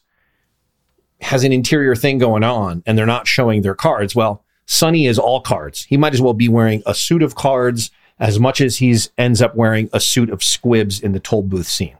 has 1.21 1.43
an 1.43 1.51
interior 1.51 1.95
thing 1.95 2.17
going 2.17 2.43
on 2.43 2.83
and 2.85 2.97
they're 2.97 3.05
not 3.05 3.27
showing 3.27 3.61
their 3.61 3.75
cards. 3.75 4.15
Well, 4.15 4.43
Sonny 4.65 5.05
is 5.05 5.19
all 5.19 5.41
cards. 5.41 5.83
He 5.85 5.97
might 5.97 6.13
as 6.13 6.21
well 6.21 6.33
be 6.33 6.47
wearing 6.47 6.83
a 6.85 6.93
suit 6.93 7.23
of 7.23 7.35
cards 7.35 7.91
as 8.19 8.39
much 8.39 8.61
as 8.61 8.77
he's 8.77 9.09
ends 9.17 9.41
up 9.41 9.55
wearing 9.55 9.89
a 9.93 9.99
suit 9.99 10.29
of 10.29 10.43
squibs 10.43 10.99
in 10.99 11.13
the 11.13 11.19
toll 11.19 11.41
booth 11.41 11.67
scene. 11.67 11.97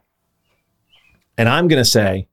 And 1.38 1.48
I'm 1.48 1.68
going 1.68 1.82
to 1.82 1.90
say 1.90 2.28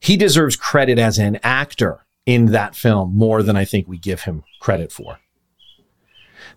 he 0.00 0.16
deserves 0.16 0.56
credit 0.56 0.98
as 0.98 1.18
an 1.18 1.38
actor 1.42 2.04
in 2.26 2.46
that 2.46 2.74
film 2.74 3.16
more 3.16 3.42
than 3.42 3.56
I 3.56 3.64
think 3.64 3.86
we 3.86 3.98
give 3.98 4.22
him 4.22 4.42
credit 4.60 4.90
for. 4.90 5.18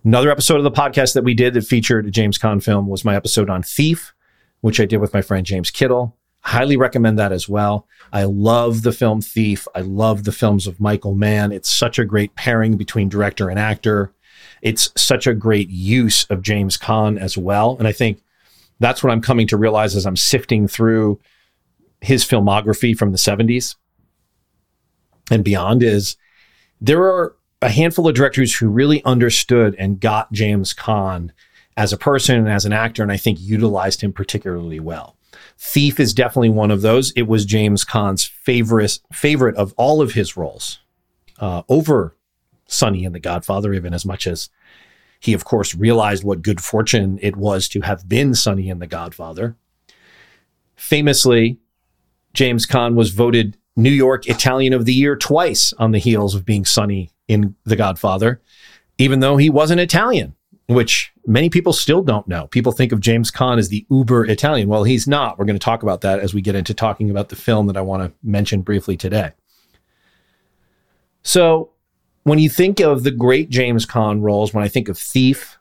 Another 0.04 0.32
episode 0.32 0.58
of 0.58 0.64
the 0.64 0.72
podcast 0.72 1.14
that 1.14 1.24
we 1.24 1.34
did 1.34 1.54
that 1.54 1.64
featured 1.64 2.08
a 2.08 2.12
James 2.12 2.38
Caan 2.38 2.64
film 2.64 2.88
was 2.88 3.06
my 3.06 3.16
episode 3.16 3.50
on 3.50 3.64
Thief, 3.64 4.14
which 4.62 4.80
I 4.80 4.86
did 4.86 4.98
with 4.98 5.14
my 5.14 5.22
friend 5.22 5.46
James 5.46 5.72
Kittle. 5.72 6.18
Highly 6.42 6.78
recommend 6.78 7.20
that 7.20 7.32
as 7.32 7.50
well. 7.50 7.88
I 8.12 8.24
love 8.24 8.82
the 8.82 8.92
film 8.92 9.22
Thief. 9.22 9.68
I 9.76 9.82
love 9.82 10.24
the 10.24 10.32
films 10.32 10.68
of 10.68 10.80
Michael 10.80 11.14
Mann. 11.14 11.52
It's 11.52 11.70
such 11.70 12.00
a 12.00 12.06
great 12.06 12.36
pairing 12.36 12.78
between 12.78 13.10
director 13.10 13.50
and 13.50 13.60
actor. 13.60 14.14
It's 14.62 14.90
such 14.96 15.28
a 15.28 15.34
great 15.34 15.70
use 15.70 16.26
of 16.26 16.42
James 16.42 16.78
Caan 16.78 17.20
as 17.20 17.38
well. 17.38 17.76
And 17.78 17.88
I 17.88 17.92
think 17.92 18.22
that's 18.80 19.04
what 19.04 19.12
I'm 19.12 19.22
coming 19.22 19.48
to 19.48 19.58
realize 19.58 19.96
as 19.96 20.06
I'm 20.06 20.16
sifting 20.16 20.68
through 20.68 21.20
his 22.02 22.26
filmography 22.26 22.98
from 22.98 23.12
the 23.12 23.18
70s 23.18 23.76
and 25.32 25.44
beyond 25.44 25.84
is 25.84 26.18
there 26.82 27.04
are 27.04 27.36
a 27.62 27.70
handful 27.70 28.08
of 28.08 28.16
directors 28.16 28.56
who 28.56 28.70
really 28.70 29.04
understood 29.04 29.76
and 29.78 30.00
got 30.00 30.32
James 30.32 30.74
Caan 30.74 31.32
as 31.76 31.94
a 31.94 31.98
person 31.98 32.38
and 32.38 32.50
as 32.50 32.66
an 32.66 32.74
actor, 32.74 33.04
and 33.04 33.12
I 33.12 33.18
think 33.18 33.40
utilized 33.40 34.02
him 34.02 34.14
particularly 34.14 34.80
well. 34.80 35.16
Thief 35.58 36.00
is 36.00 36.14
definitely 36.14 36.50
one 36.50 36.72
of 36.72 36.82
those. 36.82 37.12
It 37.12 37.28
was 37.28 37.46
James 37.46 37.84
Caan's 37.84 38.26
favorite 38.26 39.00
favorite 39.12 39.56
of 39.56 39.74
all 39.78 40.02
of 40.02 40.14
his 40.14 40.38
roles, 40.38 40.80
uh, 41.40 41.64
over 41.70 42.16
Sonny 42.68 43.06
and 43.06 43.14
The 43.14 43.20
Godfather, 43.20 43.74
even 43.74 43.94
as 43.94 44.06
much 44.06 44.28
as 44.28 44.50
he, 45.20 45.34
of 45.34 45.44
course, 45.44 45.76
realized 45.76 46.24
what 46.24 46.42
good 46.42 46.62
fortune 46.62 47.20
it 47.22 47.36
was 47.36 47.68
to 47.70 47.82
have 47.82 48.08
been 48.08 48.34
Sonny 48.34 48.70
and 48.70 48.82
The 48.82 48.88
Godfather. 48.88 49.56
Famously, 50.76 51.60
James 52.34 52.66
Caan 52.66 52.96
was 52.96 53.12
voted 53.12 53.58
New 53.76 53.90
York 53.90 54.28
Italian 54.28 54.74
of 54.74 54.86
the 54.86 54.94
Year 54.94 55.16
twice 55.16 55.74
on 55.74 55.92
the 55.92 56.00
heels 56.00 56.36
of 56.36 56.46
being 56.46 56.64
Sonny 56.64 57.12
in 57.28 57.56
The 57.66 57.76
Godfather, 57.76 58.42
even 58.98 59.20
though 59.20 59.38
he 59.38 59.50
wasn't 59.50 59.82
Italian, 59.82 60.36
which 60.70 61.12
many 61.26 61.50
people 61.50 61.74
still 61.74 62.04
don't 62.04 62.28
know. 62.28 62.46
People 62.48 62.72
think 62.72 62.92
of 62.92 63.00
James 63.00 63.32
Caan 63.32 63.58
as 63.58 63.70
the 63.70 63.88
uber 63.90 64.24
Italian. 64.26 64.70
Well, 64.70 64.84
he's 64.84 65.08
not. 65.08 65.40
We're 65.40 65.46
going 65.46 65.56
to 65.56 65.64
talk 65.64 65.82
about 65.82 66.02
that 66.02 66.20
as 66.20 66.36
we 66.36 66.42
get 66.42 66.54
into 66.54 66.76
talking 66.76 67.10
about 67.10 67.30
the 67.30 67.36
film 67.36 67.66
that 67.68 67.76
I 67.76 67.82
want 67.82 68.04
to 68.04 68.14
mention 68.22 68.62
briefly 68.62 68.96
today. 68.96 69.32
So, 71.24 71.72
when 72.24 72.38
you 72.38 72.50
think 72.50 72.80
of 72.80 73.04
the 73.04 73.10
great 73.10 73.50
James 73.50 73.88
Caan 73.88 74.22
roles, 74.22 74.54
when 74.54 74.64
I 74.64 74.68
think 74.68 74.90
of 74.90 74.98
Thief, 74.98 75.58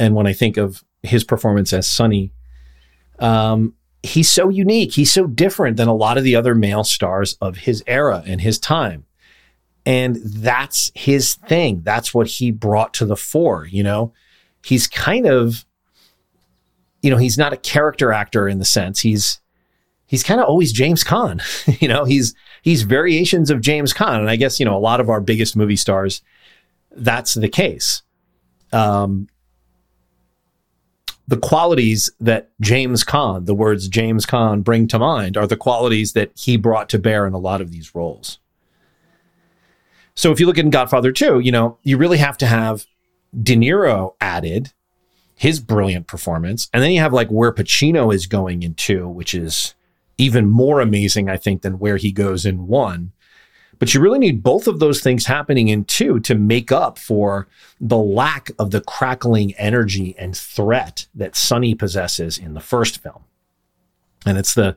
and 0.00 0.16
when 0.16 0.26
I 0.26 0.32
think 0.32 0.56
of 0.56 0.82
his 1.04 1.22
performance 1.22 1.72
as 1.72 1.88
Sonny, 1.88 2.32
um, 3.20 3.74
he's 4.02 4.28
so 4.28 4.48
unique. 4.48 4.94
He's 4.94 5.12
so 5.12 5.28
different 5.28 5.76
than 5.76 5.86
a 5.86 5.94
lot 5.94 6.18
of 6.18 6.24
the 6.24 6.34
other 6.34 6.56
male 6.56 6.82
stars 6.82 7.36
of 7.40 7.58
his 7.58 7.84
era 7.86 8.24
and 8.26 8.40
his 8.40 8.58
time. 8.58 9.04
And 9.86 10.16
that's 10.16 10.92
his 10.94 11.34
thing. 11.34 11.82
That's 11.82 12.12
what 12.12 12.26
he 12.26 12.50
brought 12.50 12.94
to 12.94 13.06
the 13.06 13.16
fore. 13.16 13.66
You 13.66 13.82
know, 13.82 14.12
he's 14.64 14.86
kind 14.86 15.26
of, 15.26 15.64
you 17.02 17.10
know, 17.10 17.16
he's 17.16 17.38
not 17.38 17.52
a 17.52 17.56
character 17.56 18.12
actor 18.12 18.48
in 18.48 18.58
the 18.58 18.64
sense 18.64 19.00
he's, 19.00 19.40
he's 20.06 20.22
kind 20.22 20.40
of 20.40 20.46
always 20.46 20.72
James 20.72 21.02
Caan. 21.02 21.40
you 21.80 21.88
know, 21.88 22.04
he's, 22.04 22.34
he's 22.62 22.82
variations 22.82 23.50
of 23.50 23.60
James 23.60 23.94
Caan. 23.94 24.18
And 24.18 24.30
I 24.30 24.36
guess, 24.36 24.60
you 24.60 24.66
know, 24.66 24.76
a 24.76 24.78
lot 24.78 25.00
of 25.00 25.08
our 25.08 25.20
biggest 25.20 25.56
movie 25.56 25.76
stars, 25.76 26.22
that's 26.92 27.34
the 27.34 27.48
case. 27.48 28.02
Um, 28.72 29.28
the 31.30 31.38
qualities 31.38 32.10
that 32.18 32.50
James 32.60 33.04
Caan, 33.04 33.46
the 33.46 33.54
words 33.54 33.86
James 33.86 34.26
Caan 34.26 34.64
bring 34.64 34.88
to 34.88 34.98
mind, 34.98 35.36
are 35.36 35.46
the 35.46 35.56
qualities 35.56 36.12
that 36.12 36.32
he 36.36 36.56
brought 36.56 36.88
to 36.88 36.98
bear 36.98 37.24
in 37.24 37.32
a 37.32 37.38
lot 37.38 37.60
of 37.60 37.70
these 37.70 37.94
roles. 37.94 38.40
So 40.20 40.30
if 40.30 40.38
you 40.38 40.44
look 40.44 40.58
at 40.58 40.68
Godfather 40.68 41.12
2, 41.12 41.38
you 41.38 41.50
know, 41.50 41.78
you 41.82 41.96
really 41.96 42.18
have 42.18 42.36
to 42.36 42.46
have 42.46 42.84
De 43.42 43.56
Niro 43.56 44.16
added, 44.20 44.70
his 45.34 45.60
brilliant 45.60 46.08
performance. 46.08 46.68
And 46.74 46.82
then 46.82 46.90
you 46.90 47.00
have 47.00 47.14
like 47.14 47.30
where 47.30 47.50
Pacino 47.50 48.14
is 48.14 48.26
going 48.26 48.62
in 48.62 48.74
2, 48.74 49.08
which 49.08 49.32
is 49.32 49.74
even 50.18 50.46
more 50.46 50.82
amazing, 50.82 51.30
I 51.30 51.38
think, 51.38 51.62
than 51.62 51.78
where 51.78 51.96
he 51.96 52.12
goes 52.12 52.44
in 52.44 52.66
1. 52.66 53.12
But 53.78 53.94
you 53.94 54.02
really 54.02 54.18
need 54.18 54.42
both 54.42 54.66
of 54.66 54.78
those 54.78 55.00
things 55.00 55.24
happening 55.24 55.68
in 55.68 55.86
two 55.86 56.20
to 56.20 56.34
make 56.34 56.70
up 56.70 56.98
for 56.98 57.48
the 57.80 57.96
lack 57.96 58.50
of 58.58 58.72
the 58.72 58.82
crackling 58.82 59.54
energy 59.54 60.14
and 60.18 60.36
threat 60.36 61.06
that 61.14 61.34
Sonny 61.34 61.74
possesses 61.74 62.36
in 62.36 62.52
the 62.52 62.60
first 62.60 63.02
film. 63.02 63.24
And 64.26 64.36
it's 64.36 64.52
the 64.52 64.76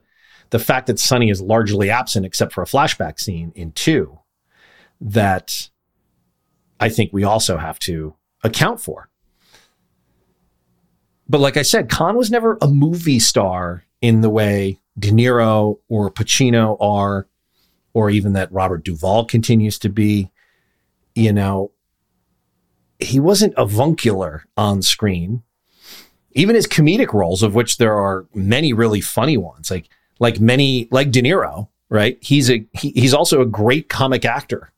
the 0.51 0.59
fact 0.59 0.87
that 0.87 0.99
Sonny 0.99 1.29
is 1.29 1.41
largely 1.41 1.89
absent 1.89 2.25
except 2.25 2.53
for 2.53 2.61
a 2.61 2.67
flashback 2.67 3.19
scene 3.19 3.51
in 3.55 3.73
two 3.73 4.19
that 5.03 5.69
I 6.79 6.89
think 6.89 7.11
we 7.13 7.23
also 7.23 7.57
have 7.57 7.77
to 7.79 8.15
account 8.43 8.79
for. 8.81 9.09
But 11.29 11.41
like 11.41 11.57
I 11.57 11.61
said, 11.61 11.89
Caan 11.89 12.15
was 12.15 12.31
never 12.31 12.57
a 12.61 12.67
movie 12.67 13.19
star 13.19 13.85
in 14.01 14.21
the 14.21 14.29
way 14.29 14.79
De 14.97 15.11
Niro 15.11 15.79
or 15.87 16.11
Pacino 16.11 16.77
are 16.79 17.27
or 17.93 18.09
even 18.09 18.33
that 18.33 18.51
Robert 18.51 18.83
Duvall 18.83 19.25
continues 19.25 19.77
to 19.79 19.89
be, 19.89 20.31
you 21.15 21.31
know, 21.31 21.71
he 22.99 23.19
wasn't 23.19 23.53
avuncular 23.55 24.45
on 24.57 24.81
screen. 24.81 25.43
Even 26.31 26.55
his 26.55 26.67
comedic 26.67 27.13
roles, 27.13 27.43
of 27.43 27.53
which 27.53 27.77
there 27.77 27.93
are 27.93 28.25
many 28.33 28.73
really 28.73 29.01
funny 29.01 29.37
ones, 29.37 29.69
like 29.69 29.87
like 30.19 30.39
many 30.39 30.87
like 30.89 31.11
De 31.11 31.21
Niro, 31.21 31.67
right? 31.89 32.17
He's 32.21 32.49
a 32.49 32.65
he, 32.73 32.89
he's 32.91 33.13
also 33.13 33.41
a 33.41 33.45
great 33.45 33.87
comic 33.87 34.25
actor. 34.25 34.72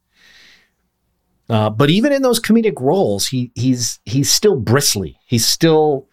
Uh, 1.50 1.70
but 1.70 1.90
even 1.90 2.12
in 2.12 2.22
those 2.22 2.40
comedic 2.40 2.80
roles, 2.80 3.28
he 3.28 3.52
he's 3.56 4.00
he's 4.06 4.32
still 4.32 4.56
bristly. 4.56 5.20
He's 5.25 5.46
still 5.46 6.08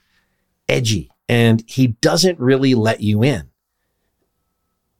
edgy, 0.68 1.10
and 1.28 1.64
he 1.66 1.88
doesn't 1.88 2.38
really 2.38 2.74
let 2.74 3.00
you 3.00 3.22
in. 3.22 3.50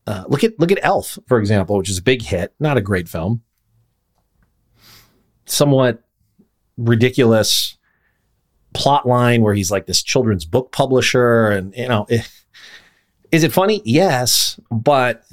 Uh, 0.06 0.24
look 0.28 0.42
at 0.42 0.58
look 0.58 0.72
at 0.72 0.78
Elf, 0.82 1.18
for 1.26 1.38
example, 1.38 1.76
which 1.76 1.90
is 1.90 1.98
a 1.98 2.02
big 2.02 2.22
hit, 2.22 2.54
not 2.58 2.76
a 2.76 2.80
great 2.80 3.08
film, 3.08 3.42
somewhat 5.44 6.02
ridiculous 6.78 7.76
plot 8.72 9.06
line 9.06 9.42
where 9.42 9.54
he's 9.54 9.70
like 9.70 9.86
this 9.86 10.02
children's 10.02 10.46
book 10.46 10.72
publisher, 10.72 11.48
and 11.48 11.74
you 11.76 11.88
know, 11.88 12.06
is 13.32 13.44
it 13.44 13.52
funny? 13.52 13.82
Yes, 13.84 14.58
but 14.70 15.24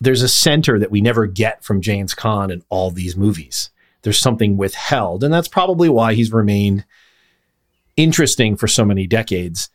there's 0.00 0.22
a 0.22 0.28
center 0.28 0.78
that 0.78 0.90
we 0.90 1.00
never 1.00 1.26
get 1.26 1.64
from 1.64 1.80
James 1.80 2.14
Caan 2.14 2.52
in 2.52 2.62
all 2.68 2.90
these 2.90 3.16
movies. 3.16 3.70
There's 4.02 4.18
something 4.18 4.56
withheld, 4.56 5.24
and 5.24 5.32
that's 5.32 5.48
probably 5.48 5.88
why 5.88 6.14
he's 6.14 6.32
remained 6.32 6.84
interesting 7.96 8.56
for 8.56 8.68
so 8.68 8.84
many 8.84 9.06
decades 9.06 9.70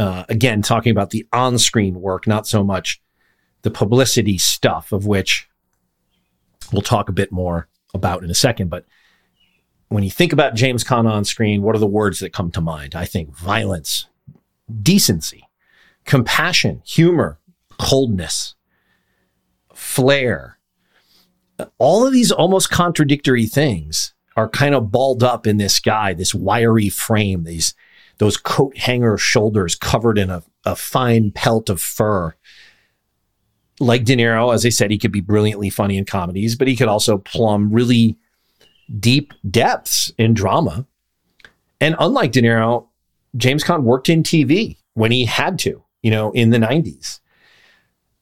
uh, 0.00 0.24
again, 0.30 0.62
talking 0.62 0.90
about 0.90 1.10
the 1.10 1.26
on 1.30 1.58
screen 1.58 2.00
work, 2.00 2.26
not 2.26 2.46
so 2.46 2.64
much 2.64 3.02
the 3.60 3.70
publicity 3.70 4.38
stuff, 4.38 4.92
of 4.92 5.04
which 5.04 5.46
we'll 6.72 6.80
talk 6.80 7.10
a 7.10 7.12
bit 7.12 7.30
more 7.30 7.68
about 7.92 8.24
in 8.24 8.30
a 8.30 8.34
second. 8.34 8.70
But 8.70 8.86
when 9.88 10.02
you 10.02 10.10
think 10.10 10.32
about 10.32 10.54
James 10.54 10.84
Caan 10.84 11.04
on 11.04 11.26
screen, 11.26 11.60
what 11.60 11.76
are 11.76 11.80
the 11.80 11.86
words 11.86 12.20
that 12.20 12.32
come 12.32 12.50
to 12.52 12.62
mind? 12.62 12.94
I 12.94 13.04
think 13.04 13.36
violence, 13.36 14.06
decency, 14.82 15.50
compassion, 16.06 16.80
humor, 16.86 17.38
coldness, 17.78 18.54
flair. 19.80 20.58
All 21.78 22.06
of 22.06 22.12
these 22.12 22.30
almost 22.30 22.70
contradictory 22.70 23.46
things 23.46 24.14
are 24.36 24.48
kind 24.48 24.74
of 24.74 24.90
balled 24.92 25.22
up 25.22 25.46
in 25.46 25.56
this 25.56 25.80
guy, 25.80 26.12
this 26.12 26.34
wiry 26.34 26.88
frame, 26.88 27.44
these 27.44 27.74
those 28.18 28.36
coat 28.36 28.76
hanger 28.76 29.16
shoulders 29.16 29.74
covered 29.74 30.18
in 30.18 30.28
a, 30.28 30.42
a 30.66 30.76
fine 30.76 31.30
pelt 31.30 31.70
of 31.70 31.80
fur. 31.80 32.34
Like 33.80 34.04
De 34.04 34.14
Niro, 34.14 34.52
as 34.52 34.66
I 34.66 34.68
said, 34.68 34.90
he 34.90 34.98
could 34.98 35.12
be 35.12 35.22
brilliantly 35.22 35.70
funny 35.70 35.96
in 35.96 36.04
comedies, 36.04 36.54
but 36.54 36.68
he 36.68 36.76
could 36.76 36.88
also 36.88 37.16
plumb 37.16 37.72
really 37.72 38.18
deep 38.98 39.32
depths 39.50 40.12
in 40.18 40.34
drama. 40.34 40.86
And 41.80 41.96
unlike 41.98 42.32
De 42.32 42.42
Niro, 42.42 42.88
James 43.38 43.64
Caan 43.64 43.84
worked 43.84 44.10
in 44.10 44.22
TV 44.22 44.76
when 44.92 45.10
he 45.10 45.24
had 45.24 45.58
to, 45.60 45.82
you 46.02 46.10
know, 46.10 46.30
in 46.32 46.50
the 46.50 46.58
90s. 46.58 47.20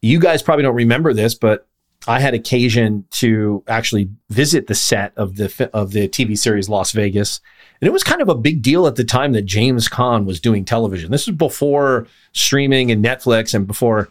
You 0.00 0.20
guys 0.20 0.42
probably 0.42 0.62
don't 0.62 0.74
remember 0.74 1.12
this, 1.12 1.34
but 1.34 1.66
I 2.06 2.20
had 2.20 2.34
occasion 2.34 3.04
to 3.12 3.64
actually 3.66 4.10
visit 4.30 4.66
the 4.66 4.74
set 4.74 5.12
of 5.16 5.36
the 5.36 5.70
of 5.72 5.92
the 5.92 6.08
TV 6.08 6.38
series 6.38 6.68
Las 6.68 6.92
Vegas 6.92 7.40
and 7.80 7.88
it 7.88 7.92
was 7.92 8.02
kind 8.02 8.20
of 8.20 8.28
a 8.28 8.34
big 8.34 8.62
deal 8.62 8.86
at 8.86 8.96
the 8.96 9.04
time 9.04 9.32
that 9.32 9.44
James 9.44 9.88
Caan 9.88 10.24
was 10.24 10.40
doing 10.40 10.64
television. 10.64 11.10
This 11.10 11.26
was 11.26 11.36
before 11.36 12.06
streaming 12.32 12.90
and 12.90 13.04
Netflix 13.04 13.54
and 13.54 13.66
before 13.66 14.08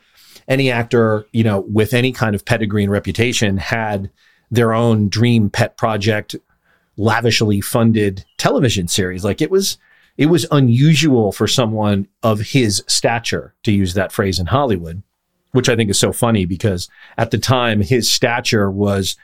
any 0.48 0.72
actor, 0.72 1.26
you 1.34 1.44
know, 1.44 1.62
with 1.62 1.94
any 1.94 2.14
kind 2.14 2.34
of 2.34 2.46
pedigree 2.46 2.84
and 2.84 2.92
reputation 2.92 3.58
had 3.58 4.10
their 4.50 4.74
own 4.74 5.10
dream 5.10 5.50
pet 5.50 5.76
project, 5.76 6.36
lavishly 6.96 7.60
funded 7.60 8.24
television 8.38 8.88
series. 8.88 9.26
Like 9.26 9.42
it 9.42 9.52
was 9.52 9.78
it 10.16 10.28
was 10.28 10.48
unusual 10.50 11.32
for 11.32 11.48
someone 11.48 12.08
of 12.24 12.40
his 12.40 12.84
stature 12.88 13.54
to 13.64 13.72
use 13.72 13.94
that 13.94 14.14
phrase 14.14 14.40
in 14.40 14.48
Hollywood. 14.48 15.04
Which 15.58 15.70
I 15.70 15.76
think 15.76 15.90
is 15.90 15.98
so 15.98 16.14
funny 16.14 16.46
because 16.46 16.88
at 17.18 17.32
the 17.32 17.40
time 17.40 17.82
his 17.82 18.08
stature 18.12 18.70
was 18.70 19.16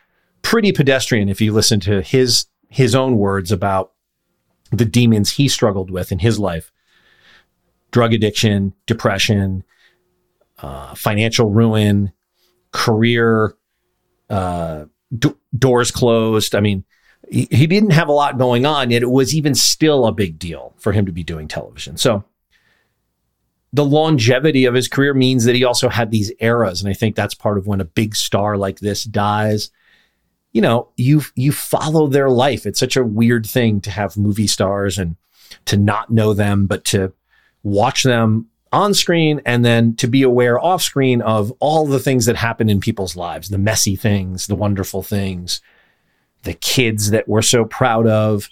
pretty 0.42 0.72
pedestrian 0.72 1.30
if 1.30 1.40
you 1.40 1.54
listen 1.54 1.80
to 1.82 2.02
his 2.02 2.48
his 2.70 2.96
own 2.96 3.20
words 3.20 3.52
about 3.52 3.92
the 4.72 4.84
demons 4.84 5.34
he 5.34 5.48
struggled 5.48 5.92
with 5.92 6.12
in 6.12 6.18
his 6.18 6.40
life. 6.40 6.72
Drug 7.92 8.16
addiction, 8.16 8.74
depression, 8.88 9.64
uh, 10.58 10.96
financial 10.96 11.52
ruin, 11.52 12.12
career 12.72 13.54
uh, 14.32 14.86
doors 15.56 15.92
closed. 15.92 16.56
I 16.56 16.62
mean, 16.62 16.84
he, 17.30 17.48
he 17.52 17.68
didn't 17.68 17.92
have 17.92 18.08
a 18.08 18.12
lot 18.12 18.40
going 18.40 18.66
on, 18.66 18.90
yet 18.90 19.04
it 19.04 19.12
was 19.12 19.36
even 19.36 19.54
still 19.54 20.08
a 20.08 20.12
big 20.12 20.40
deal 20.40 20.74
for 20.80 20.94
him 20.94 21.06
to 21.06 21.12
be 21.12 21.24
doing 21.24 21.48
television. 21.48 21.96
So 21.96 22.24
the 23.74 23.84
longevity 23.84 24.66
of 24.66 24.76
his 24.76 24.88
career 24.88 25.16
means 25.16 25.46
that 25.46 25.56
he 25.56 25.64
also 25.64 25.90
had 25.90 26.12
these 26.12 26.32
eras. 26.40 26.82
And 26.82 26.90
I 26.90 26.94
think 26.94 27.16
that's 27.16 27.34
part 27.34 27.58
of 27.58 27.66
when 27.66 27.82
a 27.82 27.86
big 27.86 28.16
star 28.16 28.56
like 28.56 28.80
this 28.80 29.04
dies. 29.04 29.72
You 30.52 30.62
know, 30.62 30.90
you 30.96 31.24
you 31.36 31.52
follow 31.52 32.06
their 32.06 32.30
life. 32.30 32.68
It's 32.68 32.80
such 32.80 32.96
a 32.96 33.04
weird 33.04 33.48
thing 33.48 33.82
to 33.82 33.92
have 33.92 34.16
movie 34.16 34.48
stars 34.48 35.00
and 35.00 35.16
to 35.66 35.76
not 35.76 36.12
know 36.12 36.36
them, 36.36 36.68
but 36.68 36.86
to 36.86 37.14
watch 37.64 38.04
them 38.04 38.48
on 38.72 38.94
screen 38.94 39.42
and 39.46 39.66
then 39.66 39.96
to 39.96 40.08
be 40.08 40.22
aware 40.22 40.60
off 40.60 40.82
screen 40.84 41.22
of 41.22 41.52
all 41.60 41.88
the 41.88 42.00
things 42.00 42.28
that 42.28 42.36
happen 42.36 42.70
in 42.70 42.80
people's 42.80 43.16
lives, 43.16 43.50
the 43.50 43.58
messy 43.58 43.96
things, 43.96 44.46
the 44.46 44.56
wonderful 44.56 45.02
things, 45.02 45.62
the 46.44 46.54
kids 46.54 47.10
that 47.10 47.28
we're 47.28 47.42
so 47.42 47.66
proud 47.66 48.06
of, 48.06 48.50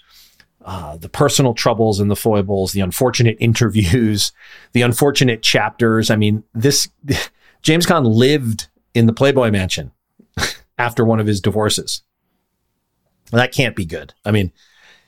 uh, 0.63 0.97
the 0.97 1.09
personal 1.09 1.53
troubles 1.53 1.99
and 1.99 2.11
the 2.11 2.15
foibles, 2.15 2.71
the 2.73 2.81
unfortunate 2.81 3.37
interviews, 3.39 4.31
the 4.73 4.81
unfortunate 4.81 5.41
chapters. 5.41 6.09
I 6.09 6.15
mean, 6.15 6.43
this 6.53 6.89
James 7.61 7.85
Caan 7.85 8.05
lived 8.05 8.67
in 8.93 9.05
the 9.05 9.13
Playboy 9.13 9.51
Mansion 9.51 9.91
after 10.77 11.05
one 11.05 11.19
of 11.19 11.27
his 11.27 11.41
divorces. 11.41 12.03
That 13.31 13.53
can't 13.53 13.75
be 13.75 13.85
good. 13.85 14.13
I 14.25 14.31
mean, 14.31 14.51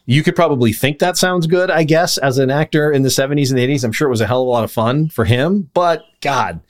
you 0.05 0.23
could 0.23 0.35
probably 0.35 0.73
think 0.73 0.99
that 0.99 1.17
sounds 1.17 1.47
good, 1.47 1.71
I 1.71 1.83
guess, 1.83 2.17
as 2.17 2.37
an 2.37 2.51
actor 2.51 2.91
in 2.91 3.03
the 3.03 3.09
70s 3.09 3.51
and 3.51 3.59
80s. 3.59 3.83
I'm 3.83 3.91
sure 3.91 4.07
it 4.07 4.11
was 4.11 4.21
a 4.21 4.27
hell 4.27 4.41
of 4.41 4.47
a 4.47 4.51
lot 4.51 4.63
of 4.63 4.71
fun 4.71 5.09
for 5.09 5.25
him, 5.25 5.69
but 5.73 6.03
God, 6.21 6.61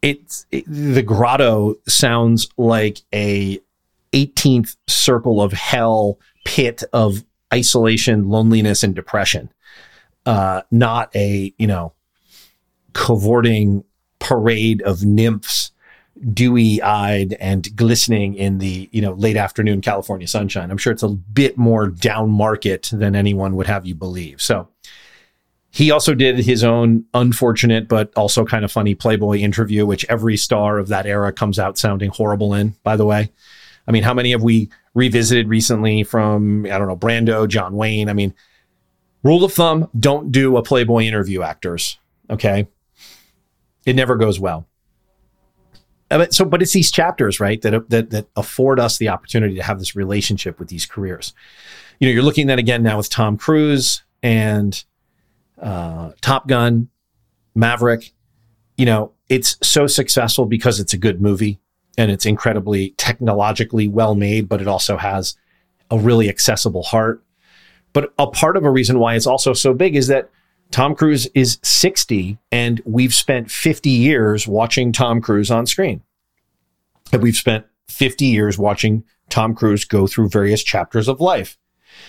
it's 0.00 0.46
it, 0.50 0.64
the 0.66 1.02
grotto 1.02 1.76
sounds 1.86 2.48
like 2.56 3.02
a 3.14 3.60
18th 4.12 4.76
circle 4.88 5.40
of 5.40 5.52
hell 5.52 6.18
pit 6.44 6.82
of 6.92 7.24
isolation, 7.52 8.28
loneliness, 8.28 8.82
and 8.82 8.94
depression. 8.94 9.52
Uh, 10.24 10.62
not 10.70 11.14
a, 11.16 11.52
you 11.58 11.66
know, 11.66 11.92
cavorting 12.92 13.84
parade 14.18 14.80
of 14.82 15.04
nymphs, 15.04 15.72
dewy 16.32 16.80
eyed 16.82 17.32
and 17.40 17.74
glistening 17.74 18.34
in 18.34 18.58
the, 18.58 18.88
you 18.92 19.00
know, 19.00 19.12
late 19.12 19.36
afternoon 19.36 19.80
California 19.80 20.28
sunshine. 20.28 20.70
I'm 20.70 20.78
sure 20.78 20.92
it's 20.92 21.02
a 21.02 21.08
bit 21.08 21.58
more 21.58 21.88
down 21.88 22.30
market 22.30 22.90
than 22.92 23.16
anyone 23.16 23.56
would 23.56 23.66
have 23.66 23.84
you 23.86 23.94
believe. 23.96 24.40
So 24.40 24.68
he 25.70 25.90
also 25.90 26.14
did 26.14 26.38
his 26.38 26.62
own 26.62 27.06
unfortunate, 27.14 27.88
but 27.88 28.12
also 28.14 28.44
kind 28.44 28.64
of 28.64 28.70
funny 28.70 28.94
Playboy 28.94 29.38
interview, 29.38 29.86
which 29.86 30.04
every 30.08 30.36
star 30.36 30.78
of 30.78 30.88
that 30.88 31.06
era 31.06 31.32
comes 31.32 31.58
out 31.58 31.78
sounding 31.78 32.10
horrible 32.10 32.54
in, 32.54 32.76
by 32.84 32.94
the 32.94 33.06
way. 33.06 33.32
I 33.86 33.92
mean, 33.92 34.02
how 34.02 34.14
many 34.14 34.30
have 34.30 34.42
we 34.42 34.70
revisited 34.94 35.48
recently 35.48 36.04
from, 36.04 36.66
I 36.66 36.78
don't 36.78 36.88
know, 36.88 36.96
Brando, 36.96 37.48
John 37.48 37.74
Wayne? 37.74 38.08
I 38.08 38.12
mean, 38.12 38.34
rule 39.22 39.44
of 39.44 39.52
thumb 39.52 39.88
don't 39.98 40.30
do 40.30 40.56
a 40.56 40.62
Playboy 40.62 41.02
interview, 41.02 41.42
actors. 41.42 41.98
Okay. 42.30 42.68
It 43.84 43.96
never 43.96 44.16
goes 44.16 44.38
well. 44.38 44.68
Uh, 46.10 46.26
so, 46.30 46.44
but 46.44 46.62
it's 46.62 46.72
these 46.72 46.90
chapters, 46.90 47.40
right, 47.40 47.62
that, 47.62 47.88
that, 47.88 48.10
that 48.10 48.26
afford 48.36 48.78
us 48.78 48.98
the 48.98 49.08
opportunity 49.08 49.56
to 49.56 49.62
have 49.62 49.78
this 49.78 49.96
relationship 49.96 50.58
with 50.58 50.68
these 50.68 50.84
careers. 50.84 51.32
You 51.98 52.06
know, 52.06 52.12
you're 52.12 52.22
looking 52.22 52.50
at 52.50 52.58
again 52.58 52.82
now 52.82 52.98
with 52.98 53.08
Tom 53.08 53.38
Cruise 53.38 54.02
and 54.22 54.84
uh, 55.60 56.12
Top 56.20 56.46
Gun, 56.46 56.88
Maverick. 57.54 58.12
You 58.76 58.86
know, 58.86 59.12
it's 59.28 59.56
so 59.62 59.86
successful 59.86 60.44
because 60.44 60.80
it's 60.80 60.92
a 60.92 60.98
good 60.98 61.20
movie 61.20 61.60
and 61.98 62.10
it's 62.10 62.26
incredibly 62.26 62.90
technologically 62.96 63.88
well 63.88 64.14
made, 64.14 64.48
but 64.48 64.60
it 64.60 64.68
also 64.68 64.96
has 64.96 65.36
a 65.90 65.98
really 65.98 66.28
accessible 66.28 66.82
heart. 66.82 67.22
But 67.92 68.14
a 68.18 68.26
part 68.26 68.56
of 68.56 68.64
a 68.64 68.70
reason 68.70 68.98
why 68.98 69.14
it's 69.14 69.26
also 69.26 69.52
so 69.52 69.74
big 69.74 69.94
is 69.94 70.06
that 70.06 70.30
Tom 70.70 70.94
Cruise 70.94 71.26
is 71.34 71.58
60 71.62 72.38
and 72.50 72.80
we've 72.86 73.12
spent 73.12 73.50
50 73.50 73.90
years 73.90 74.48
watching 74.48 74.90
Tom 74.90 75.20
Cruise 75.20 75.50
on 75.50 75.66
screen. 75.66 76.02
And 77.12 77.22
we've 77.22 77.36
spent 77.36 77.66
50 77.88 78.24
years 78.24 78.58
watching 78.58 79.04
Tom 79.28 79.54
Cruise 79.54 79.84
go 79.84 80.06
through 80.06 80.30
various 80.30 80.62
chapters 80.62 81.08
of 81.08 81.20
life. 81.20 81.58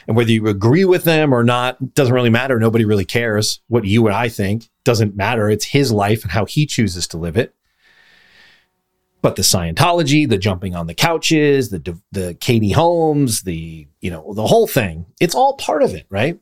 And 0.07 0.15
whether 0.15 0.31
you 0.31 0.47
agree 0.47 0.85
with 0.85 1.03
them 1.03 1.33
or 1.33 1.43
not 1.43 1.93
doesn't 1.93 2.13
really 2.13 2.29
matter. 2.29 2.57
Nobody 2.57 2.85
really 2.85 3.03
cares 3.03 3.59
what 3.67 3.83
you 3.83 4.07
and 4.07 4.15
I 4.15 4.29
think. 4.29 4.69
Doesn't 4.85 5.17
matter. 5.17 5.49
It's 5.49 5.65
his 5.65 5.91
life 5.91 6.23
and 6.23 6.31
how 6.31 6.45
he 6.45 6.65
chooses 6.65 7.05
to 7.07 7.17
live 7.17 7.35
it. 7.35 7.53
But 9.23 9.37
the 9.37 9.41
Scientology, 9.41 10.27
the 10.27 10.37
jumping 10.37 10.75
on 10.75 10.85
the 10.85 10.93
couches, 10.93 11.69
the 11.69 11.97
the 12.11 12.35
Katie 12.35 12.71
Holmes, 12.73 13.43
the 13.43 13.87
you 14.01 14.11
know 14.11 14.33
the 14.33 14.45
whole 14.45 14.67
thing, 14.67 15.05
it's 15.21 15.33
all 15.33 15.55
part 15.55 15.81
of 15.81 15.95
it, 15.95 16.05
right? 16.09 16.37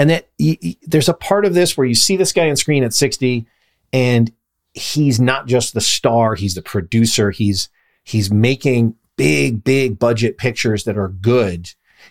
And 0.00 0.10
that 0.10 0.28
y- 0.38 0.58
y- 0.60 0.76
there's 0.82 1.08
a 1.08 1.14
part 1.14 1.44
of 1.44 1.54
this 1.54 1.76
where 1.76 1.86
you 1.86 1.94
see 1.94 2.16
this 2.16 2.32
guy 2.32 2.50
on 2.50 2.56
screen 2.56 2.82
at 2.82 2.92
60, 2.92 3.46
and 3.92 4.32
he's 4.72 5.20
not 5.20 5.46
just 5.46 5.74
the 5.74 5.80
star, 5.80 6.34
he's 6.34 6.56
the 6.56 6.62
producer. 6.62 7.30
He's 7.30 7.68
he's 8.02 8.32
making 8.32 8.96
big, 9.16 9.62
big 9.62 10.00
budget 10.00 10.36
pictures 10.36 10.82
that 10.84 10.98
are 10.98 11.08
good 11.08 11.70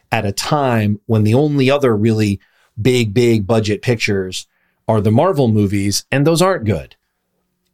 at 0.10 0.26
a 0.26 0.32
time 0.32 1.02
when 1.06 1.24
the 1.26 1.34
only 1.34 1.70
other 1.70 1.94
really 1.98 2.40
big, 2.82 3.14
big 3.14 3.46
budget 3.46 3.82
pictures 3.82 4.48
are 4.88 5.02
the 5.02 5.12
Marvel 5.12 5.50
movies, 5.50 6.06
and 6.12 6.26
those 6.26 6.42
aren't 6.42 6.64
good. 6.64 6.96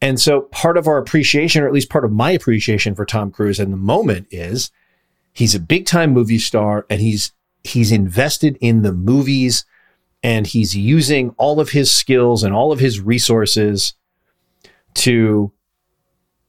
And 0.01 0.19
so 0.19 0.41
part 0.41 0.77
of 0.77 0.87
our 0.87 0.97
appreciation, 0.97 1.63
or 1.63 1.67
at 1.67 1.73
least 1.73 1.89
part 1.89 2.05
of 2.05 2.11
my 2.11 2.31
appreciation 2.31 2.95
for 2.95 3.05
Tom 3.05 3.31
Cruise 3.31 3.59
in 3.59 3.71
the 3.71 3.77
moment 3.77 4.27
is 4.31 4.71
he's 5.33 5.55
a 5.55 5.59
big 5.59 5.85
time 5.85 6.11
movie 6.11 6.39
star 6.39 6.85
and 6.89 7.01
he's, 7.01 7.33
he's 7.63 7.91
invested 7.91 8.57
in 8.61 8.81
the 8.81 8.93
movies 8.93 9.65
and 10.23 10.47
he's 10.47 10.75
using 10.75 11.31
all 11.37 11.59
of 11.59 11.69
his 11.69 11.91
skills 11.91 12.43
and 12.43 12.53
all 12.53 12.71
of 12.71 12.79
his 12.79 12.99
resources 12.99 13.93
to 14.93 15.51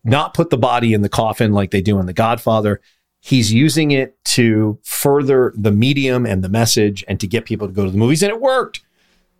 not 0.05 0.35
put 0.35 0.51
the 0.51 0.59
body 0.59 0.93
in 0.93 1.03
the 1.03 1.09
coffin 1.09 1.53
like 1.53 1.71
they 1.71 1.83
do 1.83 1.99
in 1.99 2.07
The 2.07 2.13
Godfather. 2.13 2.81
He's 3.21 3.53
using 3.53 3.91
it 3.91 4.23
to 4.27 4.79
further 4.83 5.53
the 5.57 5.73
medium 5.73 6.25
and 6.25 6.43
the 6.43 6.49
message 6.49 7.05
and 7.07 7.21
to 7.21 7.27
get 7.27 7.45
people 7.45 7.67
to 7.67 7.73
go 7.73 7.85
to 7.85 7.91
the 7.91 7.99
movies. 7.99 8.23
And 8.23 8.31
it 8.31 8.41
worked. 8.41 8.81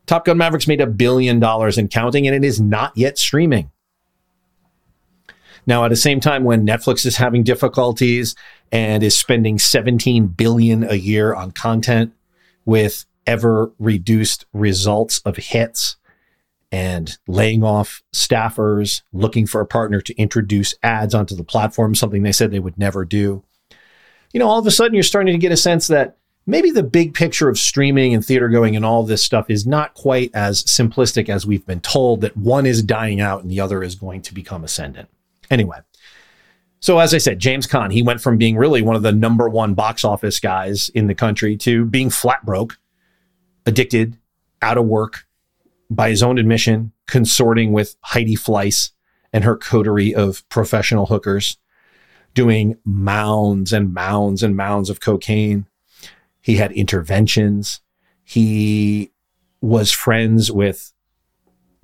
Top 0.07 0.25
Gun 0.25 0.37
Mavericks 0.37 0.67
made 0.67 0.81
a 0.81 0.87
billion 0.87 1.41
dollars 1.41 1.79
in 1.79 1.89
counting, 1.89 2.27
and 2.27 2.37
it 2.37 2.45
is 2.45 2.61
not 2.61 2.93
yet 2.97 3.17
streaming. 3.17 3.71
Now, 5.71 5.85
at 5.85 5.91
the 5.91 5.97
same 5.97 6.19
time, 6.19 6.43
when 6.43 6.67
Netflix 6.67 7.07
is 7.07 7.19
having 7.19 7.45
difficulties 7.45 8.35
and 8.73 9.05
is 9.05 9.17
spending 9.17 9.57
17 9.57 10.27
billion 10.27 10.83
a 10.83 10.97
year 10.97 11.33
on 11.33 11.53
content 11.53 12.13
with 12.65 13.05
ever 13.25 13.71
reduced 13.79 14.47
results 14.53 15.21
of 15.21 15.37
hits 15.37 15.95
and 16.73 17.17
laying 17.29 17.63
off 17.63 18.03
staffers, 18.13 19.03
looking 19.13 19.47
for 19.47 19.61
a 19.61 19.67
partner 19.67 20.01
to 20.01 20.15
introduce 20.17 20.75
ads 20.83 21.15
onto 21.15 21.37
the 21.37 21.45
platform, 21.45 21.95
something 21.95 22.25
they 22.25 22.33
said 22.33 22.51
they 22.51 22.59
would 22.59 22.77
never 22.77 23.05
do. 23.05 23.45
You 24.33 24.41
know, 24.41 24.49
all 24.49 24.59
of 24.59 24.67
a 24.67 24.73
sudden 24.73 24.95
you're 24.95 25.05
starting 25.05 25.35
to 25.35 25.39
get 25.39 25.53
a 25.53 25.57
sense 25.57 25.87
that 25.87 26.17
maybe 26.49 26.73
the 26.73 26.83
big 26.83 27.15
picture 27.15 27.49
of 27.49 27.61
streaming 27.61 28.13
and 28.13 28.27
theater 28.27 28.49
going 28.49 28.75
and 28.75 28.85
all 28.85 29.05
this 29.05 29.23
stuff 29.23 29.49
is 29.49 29.69
not 29.69 29.95
quite 29.95 30.33
as 30.35 30.65
simplistic 30.65 31.29
as 31.29 31.47
we've 31.47 31.65
been 31.65 31.81
told 31.81 32.23
that 32.23 32.37
one 32.37 32.67
is 32.67 32.83
dying 32.83 33.21
out 33.21 33.43
and 33.43 33.53
the 33.53 33.61
other 33.61 33.85
is 33.85 33.95
going 33.95 34.21
to 34.23 34.35
become 34.35 34.65
ascendant. 34.65 35.09
Anyway, 35.51 35.79
so 36.81 36.99
as 36.99 37.13
I 37.13 37.19
said, 37.19 37.39
James 37.39 37.67
Caan, 37.67 37.93
he 37.93 38.03
went 38.03 38.23
from 38.23 38.39
being 38.39 38.57
really 38.57 38.81
one 38.81 38.97
of 38.97 39.03
the 39.03 39.13
number 39.13 39.49
one 39.49 39.75
box 39.75 40.05
office 40.05 40.41
guys 40.41 40.89
in 40.91 41.09
the 41.09 41.15
country 41.15 41.57
to 41.59 41.85
being 41.85 42.09
flat 42.09 42.45
broke, 42.47 42.79
addicted, 43.67 44.17
out 44.63 44.79
of 44.79 44.87
work, 44.87 45.27
by 45.91 46.09
his 46.09 46.23
own 46.23 46.39
admission, 46.39 46.93
consorting 47.07 47.73
with 47.73 47.97
Heidi 48.03 48.37
Fleiss 48.37 48.93
and 49.33 49.45
her 49.45 49.57
coterie 49.57 50.15
of 50.15 50.49
professional 50.49 51.07
hookers, 51.07 51.59
doing 52.33 52.77
mounds 52.85 53.73
and 53.73 53.93
mounds 53.93 54.43
and 54.43 54.57
mounds 54.57 54.89
of 54.89 55.01
cocaine. 55.01 55.67
He 56.41 56.57
had 56.57 56.73
interventions. 56.73 57.81
He 58.25 59.13
was 59.61 59.91
friends 59.91 60.51
with 60.51 60.93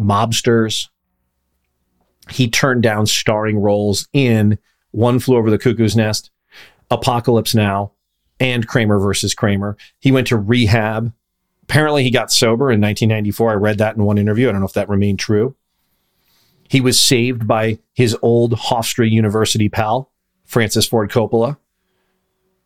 mobsters 0.01 0.89
he 2.31 2.49
turned 2.49 2.83
down 2.83 3.07
starring 3.07 3.59
roles 3.59 4.09
in 4.13 4.59
One 4.91 5.19
Flew 5.19 5.37
Over 5.37 5.51
the 5.51 5.59
Cuckoo's 5.59 5.97
Nest, 5.97 6.31
Apocalypse 6.91 7.55
Now, 7.55 7.93
and 8.41 8.67
Kramer 8.67 8.99
versus 8.99 9.35
Kramer. 9.35 9.77
He 9.99 10.13
went 10.13 10.27
to 10.29 10.37
rehab. 10.37 11.13
Apparently, 11.63 12.03
he 12.03 12.11
got 12.11 12.33
sober 12.33 12.71
in 12.71 12.81
1994. 12.81 13.51
I 13.51 13.55
read 13.55 13.79
that 13.79 13.97
in 13.97 14.05
one 14.05 14.19
interview. 14.19 14.49
I 14.49 14.53
don't 14.53 14.61
know 14.61 14.67
if 14.67 14.73
that 14.75 14.89
remained 14.89 15.19
true. 15.19 15.57
He 16.69 16.81
was 16.81 17.01
saved 17.01 17.47
by 17.47 17.79
his 17.95 18.17
old 18.23 18.53
Hofstra 18.53 19.09
University 19.11 19.69
pal, 19.69 20.13
Francis 20.45 20.87
Ford 20.87 21.11
Coppola, 21.11 21.57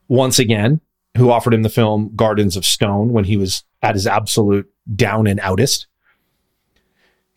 once 0.08 0.38
again, 0.38 0.80
who 1.16 1.30
offered 1.30 1.54
him 1.54 1.62
the 1.62 1.68
film 1.68 2.12
Gardens 2.14 2.56
of 2.56 2.64
Stone 2.64 3.12
when 3.12 3.24
he 3.24 3.36
was 3.36 3.64
at 3.82 3.94
his 3.94 4.06
absolute 4.06 4.70
down 4.94 5.26
and 5.26 5.40
outest. 5.40 5.86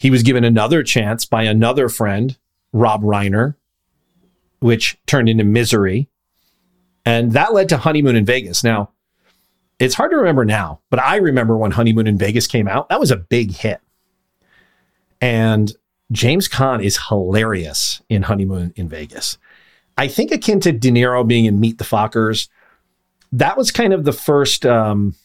He 0.03 0.09
was 0.09 0.21
given 0.21 0.43
another 0.43 0.83
chance 0.83 1.25
by 1.25 1.43
another 1.43 1.87
friend, 1.87 2.37
Rob 2.73 3.03
Reiner, 3.03 3.55
which 4.59 4.97
turned 5.05 5.29
into 5.29 5.45
Misery. 5.45 6.09
And 7.05 7.31
that 7.31 7.53
led 7.53 7.69
to 7.69 7.77
Honeymoon 7.77 8.17
in 8.17 8.25
Vegas. 8.25 8.65
Now, 8.65 8.91
it's 9.79 9.95
hard 9.95 10.11
to 10.11 10.17
remember 10.17 10.43
now, 10.43 10.81
but 10.89 10.99
I 10.99 11.15
remember 11.15 11.55
when 11.55 11.71
Honeymoon 11.71 12.05
in 12.05 12.17
Vegas 12.17 12.47
came 12.47 12.67
out, 12.67 12.89
that 12.89 12.99
was 12.99 13.11
a 13.11 13.15
big 13.15 13.51
hit. 13.53 13.79
And 15.21 15.71
James 16.11 16.49
Caan 16.49 16.83
is 16.83 16.99
hilarious 17.07 18.01
in 18.09 18.23
Honeymoon 18.23 18.73
in 18.75 18.89
Vegas. 18.89 19.37
I 19.97 20.09
think 20.09 20.33
akin 20.33 20.59
to 20.59 20.73
De 20.73 20.91
Niro 20.91 21.25
being 21.25 21.45
in 21.45 21.61
Meet 21.61 21.77
the 21.77 21.85
Fockers. 21.85 22.49
That 23.31 23.55
was 23.55 23.71
kind 23.71 23.93
of 23.93 24.03
the 24.03 24.11
first 24.11 24.65
um, 24.65 25.15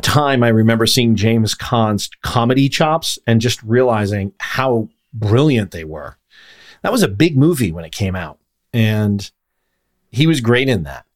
time 0.00 0.42
I 0.42 0.48
remember 0.48 0.86
seeing 0.86 1.16
James 1.16 1.54
Caan's 1.54 2.08
comedy 2.22 2.68
chops 2.68 3.18
and 3.26 3.40
just 3.40 3.62
realizing 3.62 4.32
how 4.38 4.88
brilliant 5.12 5.70
they 5.70 5.84
were. 5.84 6.16
That 6.82 6.92
was 6.92 7.02
a 7.02 7.08
big 7.08 7.36
movie 7.36 7.72
when 7.72 7.84
it 7.84 7.92
came 7.92 8.16
out, 8.16 8.38
and 8.72 9.30
he 10.10 10.26
was 10.26 10.40
great 10.40 10.68
in 10.68 10.82
that. 10.84 11.06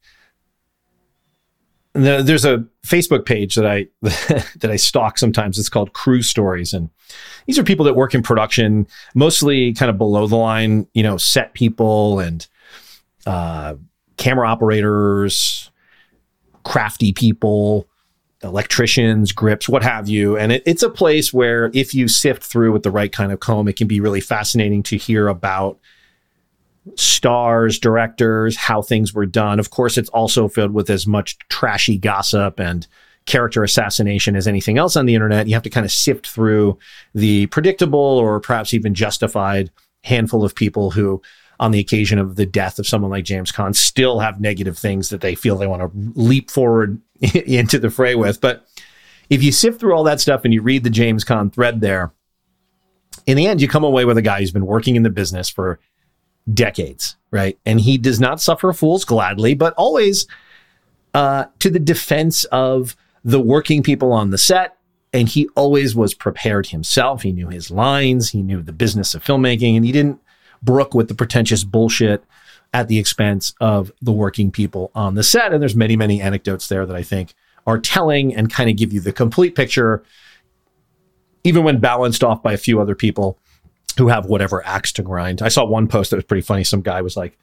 There's 1.94 2.44
a 2.44 2.64
Facebook 2.86 3.24
page 3.24 3.54
that 3.54 3.66
I 3.66 3.86
that 4.02 4.70
I 4.70 4.76
stalk 4.76 5.18
sometimes. 5.18 5.58
It's 5.58 5.68
called 5.68 5.92
Crew 5.92 6.22
Stories, 6.22 6.72
and 6.72 6.90
these 7.46 7.58
are 7.58 7.64
people 7.64 7.84
that 7.86 7.96
work 7.96 8.14
in 8.14 8.22
production, 8.22 8.86
mostly 9.14 9.72
kind 9.72 9.90
of 9.90 9.98
below 9.98 10.26
the 10.26 10.36
line, 10.36 10.86
you 10.94 11.02
know, 11.02 11.16
set 11.16 11.54
people 11.54 12.20
and 12.20 12.46
uh, 13.26 13.74
camera 14.18 14.48
operators, 14.48 15.70
crafty 16.64 17.12
people, 17.12 17.88
electricians, 18.42 19.32
grips, 19.32 19.68
what 19.68 19.82
have 19.82 20.08
you. 20.08 20.36
And 20.36 20.52
it, 20.52 20.62
it's 20.66 20.82
a 20.82 20.90
place 20.90 21.32
where 21.32 21.70
if 21.72 21.94
you 21.94 22.08
sift 22.08 22.42
through 22.42 22.72
with 22.72 22.82
the 22.82 22.90
right 22.90 23.12
kind 23.12 23.32
of 23.32 23.40
comb, 23.40 23.68
it 23.68 23.76
can 23.76 23.88
be 23.88 24.00
really 24.00 24.20
fascinating 24.20 24.82
to 24.84 24.96
hear 24.96 25.28
about 25.28 25.78
stars, 26.94 27.78
directors, 27.78 28.56
how 28.56 28.82
things 28.82 29.12
were 29.12 29.26
done. 29.26 29.58
Of 29.58 29.70
course, 29.70 29.98
it's 29.98 30.10
also 30.10 30.48
filled 30.48 30.72
with 30.72 30.90
as 30.90 31.06
much 31.06 31.38
trashy 31.48 31.98
gossip 31.98 32.60
and 32.60 32.86
character 33.24 33.64
assassination 33.64 34.36
as 34.36 34.46
anything 34.46 34.78
else 34.78 34.96
on 34.96 35.06
the 35.06 35.14
internet. 35.14 35.48
You 35.48 35.54
have 35.54 35.64
to 35.64 35.70
kind 35.70 35.84
of 35.84 35.90
sift 35.90 36.28
through 36.28 36.78
the 37.14 37.46
predictable 37.46 37.98
or 37.98 38.38
perhaps 38.38 38.72
even 38.72 38.94
justified 38.94 39.70
handful 40.04 40.44
of 40.44 40.54
people 40.54 40.92
who 40.92 41.20
on 41.58 41.70
the 41.70 41.80
occasion 41.80 42.18
of 42.18 42.36
the 42.36 42.46
death 42.46 42.78
of 42.78 42.86
someone 42.86 43.10
like 43.10 43.24
James 43.24 43.50
Caan 43.50 43.74
still 43.74 44.20
have 44.20 44.40
negative 44.40 44.78
things 44.78 45.08
that 45.08 45.22
they 45.22 45.34
feel 45.34 45.56
they 45.56 45.66
want 45.66 45.82
to 45.82 46.12
leap 46.14 46.50
forward 46.50 47.00
into 47.46 47.78
the 47.78 47.90
fray 47.90 48.14
with. 48.14 48.40
But 48.40 48.66
if 49.30 49.42
you 49.42 49.52
sift 49.52 49.80
through 49.80 49.94
all 49.94 50.04
that 50.04 50.20
stuff 50.20 50.44
and 50.44 50.54
you 50.54 50.62
read 50.62 50.84
the 50.84 50.90
James 50.90 51.24
Caan 51.24 51.52
thread 51.52 51.80
there, 51.80 52.12
in 53.26 53.36
the 53.36 53.46
end, 53.46 53.60
you 53.60 53.68
come 53.68 53.84
away 53.84 54.04
with 54.04 54.16
a 54.18 54.22
guy 54.22 54.40
who's 54.40 54.52
been 54.52 54.66
working 54.66 54.96
in 54.96 55.02
the 55.02 55.10
business 55.10 55.48
for 55.48 55.80
decades, 56.52 57.16
right? 57.30 57.58
And 57.66 57.80
he 57.80 57.98
does 57.98 58.20
not 58.20 58.40
suffer 58.40 58.72
fools 58.72 59.04
gladly, 59.04 59.54
but 59.54 59.74
always 59.74 60.26
uh, 61.12 61.46
to 61.58 61.70
the 61.70 61.80
defense 61.80 62.44
of 62.44 62.96
the 63.24 63.40
working 63.40 63.82
people 63.82 64.12
on 64.12 64.30
the 64.30 64.38
set. 64.38 64.76
And 65.12 65.28
he 65.28 65.48
always 65.56 65.96
was 65.96 66.14
prepared 66.14 66.66
himself. 66.66 67.22
He 67.22 67.32
knew 67.32 67.48
his 67.48 67.70
lines, 67.70 68.30
he 68.30 68.42
knew 68.42 68.62
the 68.62 68.72
business 68.72 69.14
of 69.14 69.24
filmmaking, 69.24 69.74
and 69.76 69.84
he 69.84 69.92
didn't 69.92 70.20
brook 70.62 70.94
with 70.94 71.08
the 71.08 71.14
pretentious 71.14 71.64
bullshit 71.64 72.22
at 72.72 72.88
the 72.88 72.98
expense 72.98 73.54
of 73.60 73.90
the 74.02 74.12
working 74.12 74.50
people 74.50 74.90
on 74.94 75.14
the 75.14 75.22
set. 75.22 75.52
And 75.52 75.62
there's 75.62 75.76
many, 75.76 75.96
many 75.96 76.20
anecdotes 76.20 76.68
there 76.68 76.86
that 76.86 76.96
I 76.96 77.02
think 77.02 77.34
are 77.66 77.78
telling 77.78 78.34
and 78.34 78.52
kind 78.52 78.70
of 78.70 78.76
give 78.76 78.92
you 78.92 79.00
the 79.00 79.12
complete 79.12 79.54
picture, 79.54 80.04
even 81.44 81.64
when 81.64 81.80
balanced 81.80 82.22
off 82.22 82.42
by 82.42 82.52
a 82.52 82.58
few 82.58 82.80
other 82.80 82.94
people 82.94 83.38
who 83.98 84.08
have 84.08 84.26
whatever 84.26 84.64
axe 84.66 84.92
to 84.92 85.02
grind. 85.02 85.42
I 85.42 85.48
saw 85.48 85.64
one 85.64 85.88
post 85.88 86.10
that 86.10 86.16
was 86.16 86.24
pretty 86.24 86.42
funny. 86.42 86.64
Some 86.64 86.82
guy 86.82 87.00
was 87.00 87.16
like, 87.16 87.38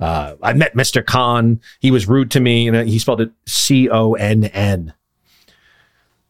uh, 0.00 0.34
I 0.42 0.52
met 0.52 0.74
Mr. 0.74 1.02
Caan. 1.02 1.60
He 1.80 1.90
was 1.90 2.08
rude 2.08 2.30
to 2.32 2.40
me, 2.40 2.68
and 2.68 2.88
he 2.88 2.98
spelled 2.98 3.20
it 3.20 3.32
C 3.46 3.88
O 3.88 4.14
N 4.14 4.44
N. 4.44 4.94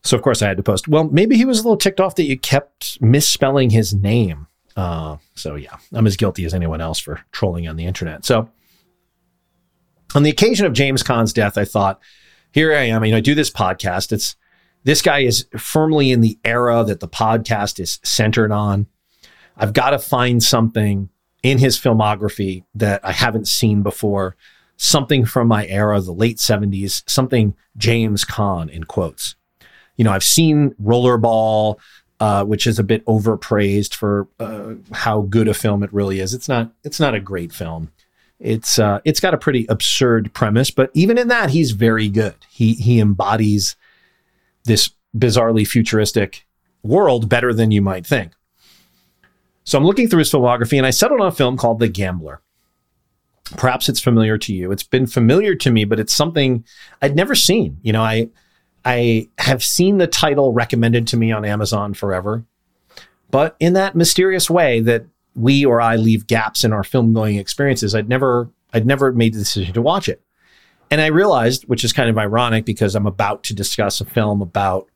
So 0.03 0.17
of 0.17 0.23
course 0.23 0.41
I 0.41 0.49
had 0.49 0.57
to 0.57 0.63
post. 0.63 0.89
Well, 0.89 1.05
maybe 1.05 1.37
he 1.37 1.45
was 1.45 1.59
a 1.59 1.63
little 1.63 1.77
ticked 1.77 2.01
off 2.01 2.15
that 2.15 2.25
you 2.25 2.39
kept 2.39 3.01
misspelling 3.03 3.71
his 3.71 3.93
name. 3.95 4.48
Uh, 4.79 5.17
so 5.35 5.57
yeah, 5.57 5.77
I'm 5.93 6.07
as 6.07 6.17
guilty 6.17 6.45
as 6.45 6.55
anyone 6.55 6.81
else 6.81 7.01
for 7.01 7.21
trolling 7.33 7.67
on 7.67 7.75
the 7.75 7.85
internet. 7.85 8.25
So 8.25 8.49
on 10.15 10.23
the 10.23 10.31
occasion 10.31 10.67
of 10.67 10.73
James 10.73 11.03
Caan's 11.03 11.33
death, 11.33 11.59
I 11.59 11.65
thought, 11.65 12.01
here 12.53 12.73
I 12.73 12.85
am. 12.85 13.05
You 13.05 13.11
know, 13.11 13.17
I 13.17 13.21
do 13.21 13.35
this 13.35 13.51
podcast. 13.51 14.13
It's 14.13 14.37
this 14.85 15.03
guy 15.03 15.19
is 15.19 15.49
firmly 15.59 16.13
in 16.13 16.21
the 16.21 16.39
era 16.45 16.85
that 16.85 17.01
the 17.01 17.09
podcast 17.09 17.81
is 17.81 17.99
centered 18.05 18.53
on. 18.53 18.87
I've 19.57 19.73
got 19.73 19.91
to 19.91 19.99
find 19.99 20.41
something 20.41 21.09
in 21.43 21.59
his 21.59 21.77
filmography 21.77 22.63
that 22.77 23.05
I 23.05 23.11
haven't 23.11 23.49
seen 23.49 23.83
before, 23.83 24.37
something 24.77 25.25
from 25.25 25.49
my 25.49 25.67
era, 25.67 26.01
the 26.01 26.13
late 26.13 26.37
70s, 26.37 27.03
something 27.11 27.57
James 27.77 28.25
Caan 28.25 28.71
in 28.71 28.85
quotes. 28.85 29.35
You 29.97 30.05
know, 30.05 30.13
I've 30.13 30.23
seen 30.23 30.71
Rollerball, 30.81 31.81
uh, 32.21 32.45
which 32.45 32.67
is 32.67 32.79
a 32.79 32.85
bit 32.85 33.05
overpraised 33.07 33.95
for 33.95 34.29
uh, 34.41 34.75
how 34.93 35.23
good 35.23 35.49
a 35.49 35.55
film 35.55 35.83
it 35.83 35.93
really 35.93 36.21
is. 36.21 36.35
It's 36.35 36.49
not. 36.49 36.73
It's 36.85 37.01
not 37.01 37.15
a 37.15 37.21
great 37.21 37.53
film. 37.53 37.93
It's 38.41 38.79
uh, 38.79 39.01
it's 39.05 39.21
got 39.21 39.35
a 39.35 39.39
pretty 39.39 39.67
absurd 39.69 40.33
premise, 40.33 40.71
but 40.71 40.91
even 40.95 41.19
in 41.19 41.29
that, 41.29 41.51
he's 41.51 41.73
very 41.73 42.09
good. 42.09 42.37
He 42.51 42.75
he 42.75 43.01
embodies 43.01 43.77
this 44.65 44.91
bizarrely 45.17 45.67
futuristic 45.67 46.47
world 46.83 47.29
better 47.29 47.53
than 47.53 47.71
you 47.71 47.83
might 47.83 48.07
think. 48.07 48.33
So 49.65 49.77
I'm 49.77 49.85
looking 49.85 50.09
through 50.09 50.21
his 50.21 50.33
filmography, 50.33 50.79
and 50.79 50.87
I 50.87 50.91
settled 50.91 51.21
on 51.21 51.27
a 51.27 51.33
film 51.33 51.57
called 51.57 51.79
The 51.79 51.89
Gambler. 51.89 52.41
Perhaps 53.57 53.89
it's 53.89 54.01
familiar 54.01 54.39
to 54.39 54.55
you. 54.55 54.73
It's 54.73 54.83
been 54.83 55.07
familiar 55.07 55.55
to 55.57 55.71
me, 55.71 55.85
but 55.85 55.99
it's 55.99 56.15
something 56.15 56.65
I'd 57.03 57.17
never 57.17 57.35
seen. 57.35 57.79
You 57.83 57.93
know, 57.93 58.03
I 58.03 58.29
I 58.89 59.29
have 59.37 59.63
seen 59.63 59.99
the 59.99 60.07
title 60.07 60.55
recommended 60.55 61.07
to 61.09 61.19
me 61.19 61.31
on 61.31 61.45
Amazon 61.45 61.93
forever, 61.93 62.47
but 63.31 63.55
in 63.61 63.75
that 63.75 63.95
mysterious 63.95 64.49
way 64.49 64.81
that 64.81 65.05
we 65.37 65.63
or 65.63 65.79
I 65.79 65.97
leave 65.97 66.27
gaps 66.27 66.65
in 66.65 66.73
our 66.73 66.83
film 66.83 67.13
going 67.13 67.37
experiences, 67.37 67.95
I'd 67.95 68.09
never 68.09 68.49
I'd 68.73 68.87
never 68.87 69.13
made 69.13 69.35
the 69.35 69.41
decision 69.41 69.75
to 69.75 69.83
watch 69.83 70.09
it. 70.09 70.23
And 70.91 71.03
I 71.03 71.09
realized, 71.09 71.69
which 71.69 71.85
is 71.85 71.93
kind 71.93 72.09
of 72.09 72.17
ironic 72.17 72.65
because 72.65 72.95
I'm 72.95 73.07
about 73.07 73.43
to 73.45 73.55
discuss 73.55 74.01
a 74.01 74.07
film 74.07 74.41
about 74.41 74.89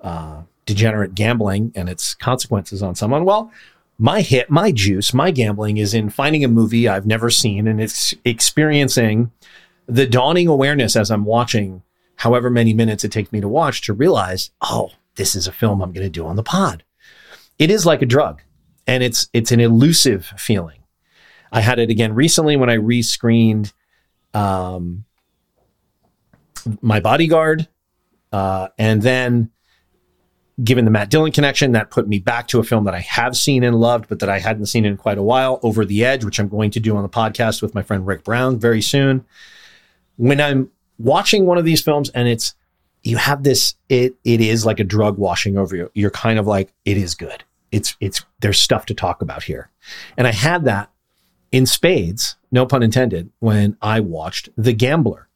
uh, 0.00 0.44
degenerate 0.64 1.14
gambling 1.14 1.72
and 1.74 1.90
its 1.90 2.14
consequences 2.14 2.82
on 2.82 2.94
someone. 2.94 3.26
Well, 3.26 3.52
my 3.98 4.22
hit, 4.22 4.48
my 4.48 4.72
juice, 4.72 5.12
my 5.12 5.32
gambling 5.32 5.76
is 5.76 5.92
in 5.92 6.08
finding 6.08 6.44
a 6.44 6.48
movie 6.48 6.88
I've 6.88 7.06
never 7.06 7.28
seen 7.28 7.68
and 7.68 7.78
it's 7.78 8.14
experiencing 8.24 9.32
the 9.86 10.06
dawning 10.06 10.48
awareness 10.48 10.96
as 10.96 11.10
I'm 11.10 11.26
watching 11.26 11.82
however 12.18 12.50
many 12.50 12.74
minutes 12.74 13.04
it 13.04 13.12
takes 13.12 13.32
me 13.32 13.40
to 13.40 13.48
watch 13.48 13.80
to 13.82 13.92
realize, 13.92 14.50
oh, 14.60 14.90
this 15.14 15.34
is 15.34 15.46
a 15.46 15.52
film 15.52 15.80
I'm 15.80 15.92
going 15.92 16.06
to 16.06 16.10
do 16.10 16.26
on 16.26 16.36
the 16.36 16.42
pod. 16.42 16.84
It 17.58 17.70
is 17.70 17.86
like 17.86 18.02
a 18.02 18.06
drug 18.06 18.42
and 18.86 19.02
it's 19.02 19.28
it's 19.32 19.52
an 19.52 19.60
elusive 19.60 20.26
feeling. 20.36 20.80
I 21.50 21.60
had 21.60 21.78
it 21.78 21.90
again 21.90 22.14
recently 22.14 22.56
when 22.56 22.68
I 22.68 22.76
rescreened 22.76 23.72
um, 24.34 25.04
my 26.82 27.00
bodyguard, 27.00 27.68
uh, 28.32 28.68
and 28.78 29.00
then 29.00 29.50
given 30.62 30.84
the 30.84 30.90
Matt 30.90 31.08
Dillon 31.10 31.30
connection, 31.30 31.72
that 31.72 31.90
put 31.90 32.08
me 32.08 32.18
back 32.18 32.48
to 32.48 32.58
a 32.58 32.64
film 32.64 32.84
that 32.84 32.94
I 32.94 33.00
have 33.00 33.36
seen 33.36 33.62
and 33.62 33.76
loved, 33.76 34.08
but 34.08 34.18
that 34.18 34.28
I 34.28 34.40
hadn't 34.40 34.66
seen 34.66 34.84
in 34.84 34.96
quite 34.96 35.16
a 35.16 35.22
while, 35.22 35.60
Over 35.62 35.84
the 35.84 36.04
Edge, 36.04 36.24
which 36.24 36.40
I'm 36.40 36.48
going 36.48 36.72
to 36.72 36.80
do 36.80 36.96
on 36.96 37.02
the 37.02 37.08
podcast 37.08 37.62
with 37.62 37.76
my 37.76 37.82
friend 37.82 38.06
Rick 38.06 38.24
Brown 38.24 38.58
very 38.58 38.82
soon. 38.82 39.24
When 40.16 40.40
I'm 40.40 40.70
watching 40.98 41.46
one 41.46 41.58
of 41.58 41.64
these 41.64 41.82
films 41.82 42.10
and 42.10 42.28
it's 42.28 42.54
you 43.02 43.16
have 43.16 43.42
this 43.42 43.74
it 43.88 44.16
it 44.24 44.40
is 44.40 44.66
like 44.66 44.80
a 44.80 44.84
drug 44.84 45.18
washing 45.18 45.56
over 45.56 45.76
you. 45.76 45.90
You're 45.94 46.10
kind 46.10 46.38
of 46.38 46.46
like 46.46 46.72
it 46.84 46.96
is 46.96 47.14
good. 47.14 47.44
It's 47.70 47.96
it's 48.00 48.24
there's 48.40 48.60
stuff 48.60 48.86
to 48.86 48.94
talk 48.94 49.22
about 49.22 49.44
here. 49.44 49.70
And 50.16 50.26
i 50.26 50.32
had 50.32 50.64
that 50.64 50.90
in 51.52 51.64
spades 51.64 52.36
no 52.50 52.66
pun 52.66 52.82
intended 52.82 53.30
when 53.38 53.76
i 53.80 54.00
watched 54.00 54.48
the 54.56 54.72
gambler. 54.72 55.28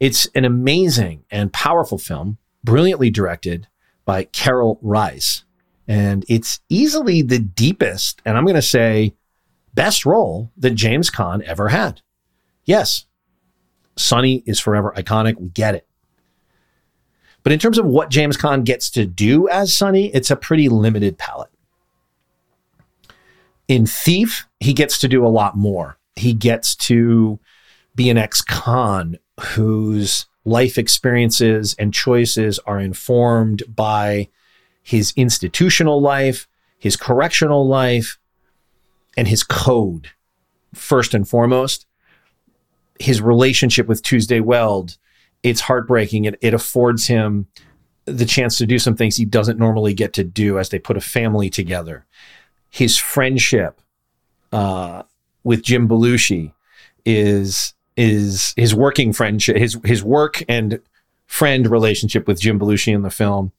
It's 0.00 0.26
an 0.34 0.44
amazing 0.44 1.24
and 1.30 1.52
powerful 1.52 1.98
film 1.98 2.38
brilliantly 2.64 3.10
directed 3.10 3.68
by 4.04 4.24
Karel 4.24 4.78
Reisz 4.82 5.44
and 5.88 6.24
it's 6.28 6.60
easily 6.68 7.22
the 7.22 7.38
deepest 7.40 8.22
and 8.24 8.36
i'm 8.36 8.44
going 8.44 8.54
to 8.54 8.62
say 8.62 9.14
best 9.74 10.06
role 10.06 10.50
that 10.56 10.74
james 10.74 11.10
Caan 11.10 11.42
ever 11.42 11.68
had. 11.68 12.00
Yes 12.64 13.06
Sonny 13.96 14.42
is 14.46 14.60
forever 14.60 14.92
iconic. 14.96 15.38
We 15.38 15.48
get 15.48 15.74
it. 15.74 15.86
But 17.42 17.52
in 17.52 17.58
terms 17.58 17.78
of 17.78 17.86
what 17.86 18.10
James 18.10 18.36
Caan 18.36 18.64
gets 18.64 18.88
to 18.90 19.04
do 19.04 19.48
as 19.48 19.74
Sonny, 19.74 20.06
it's 20.14 20.30
a 20.30 20.36
pretty 20.36 20.68
limited 20.68 21.18
palette. 21.18 21.50
In 23.68 23.86
Thief, 23.86 24.46
he 24.60 24.72
gets 24.72 24.98
to 24.98 25.08
do 25.08 25.26
a 25.26 25.28
lot 25.28 25.56
more. 25.56 25.98
He 26.14 26.34
gets 26.34 26.76
to 26.76 27.40
be 27.94 28.10
an 28.10 28.18
ex 28.18 28.42
con 28.42 29.18
whose 29.40 30.26
life 30.44 30.78
experiences 30.78 31.74
and 31.78 31.94
choices 31.94 32.58
are 32.60 32.80
informed 32.80 33.62
by 33.68 34.28
his 34.82 35.12
institutional 35.16 36.00
life, 36.00 36.48
his 36.78 36.96
correctional 36.96 37.66
life, 37.66 38.18
and 39.16 39.28
his 39.28 39.42
code, 39.42 40.10
first 40.74 41.14
and 41.14 41.28
foremost. 41.28 41.86
His 43.02 43.20
relationship 43.20 43.86
with 43.86 44.02
Tuesday 44.02 44.40
Weld, 44.40 44.96
it's 45.42 45.60
heartbreaking. 45.60 46.24
It, 46.24 46.38
it 46.40 46.54
affords 46.54 47.06
him 47.06 47.46
the 48.04 48.24
chance 48.24 48.58
to 48.58 48.66
do 48.66 48.78
some 48.78 48.96
things 48.96 49.16
he 49.16 49.24
doesn't 49.24 49.58
normally 49.58 49.94
get 49.94 50.12
to 50.14 50.24
do 50.24 50.58
as 50.58 50.68
they 50.68 50.78
put 50.78 50.96
a 50.96 51.00
family 51.00 51.50
together. 51.50 52.06
His 52.70 52.96
friendship 52.96 53.80
uh, 54.52 55.02
with 55.44 55.62
Jim 55.62 55.88
Belushi 55.88 56.52
is 57.04 57.74
is 57.96 58.54
his 58.56 58.74
working 58.74 59.12
friendship, 59.12 59.56
his 59.56 59.78
his 59.84 60.02
work 60.02 60.42
and 60.48 60.80
friend 61.26 61.70
relationship 61.70 62.26
with 62.26 62.40
Jim 62.40 62.58
Belushi 62.58 62.94
in 62.94 63.02
the 63.02 63.10
film 63.10 63.52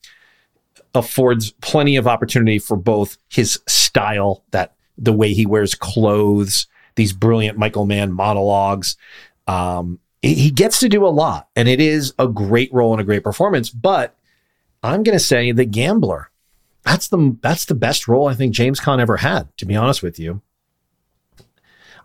affords 0.95 1.51
plenty 1.61 1.95
of 1.95 2.07
opportunity 2.07 2.59
for 2.59 2.77
both 2.77 3.17
his 3.29 3.59
style, 3.67 4.43
that 4.51 4.75
the 4.97 5.13
way 5.13 5.33
he 5.33 5.45
wears 5.45 5.73
clothes, 5.73 6.67
these 6.95 7.13
brilliant 7.13 7.57
Michael 7.57 7.85
Mann 7.85 8.11
monologues. 8.11 8.95
Um, 9.47 9.99
he 10.21 10.51
gets 10.51 10.79
to 10.79 10.89
do 10.89 11.05
a 11.05 11.09
lot, 11.09 11.49
and 11.55 11.67
it 11.67 11.81
is 11.81 12.13
a 12.17 12.29
great 12.29 12.73
role 12.73 12.93
and 12.93 13.01
a 13.01 13.03
great 13.03 13.25
performance. 13.25 13.69
But 13.69 14.15
I'm 14.81 15.03
going 15.03 15.17
to 15.17 15.23
say 15.23 15.51
the 15.51 15.65
gambler. 15.65 16.29
That's 16.83 17.09
the 17.09 17.37
that's 17.41 17.65
the 17.65 17.75
best 17.75 18.07
role 18.07 18.27
I 18.27 18.33
think 18.33 18.53
James 18.53 18.79
Caan 18.79 18.99
ever 18.99 19.17
had. 19.17 19.55
To 19.57 19.65
be 19.65 19.75
honest 19.75 20.01
with 20.01 20.19
you, 20.19 20.41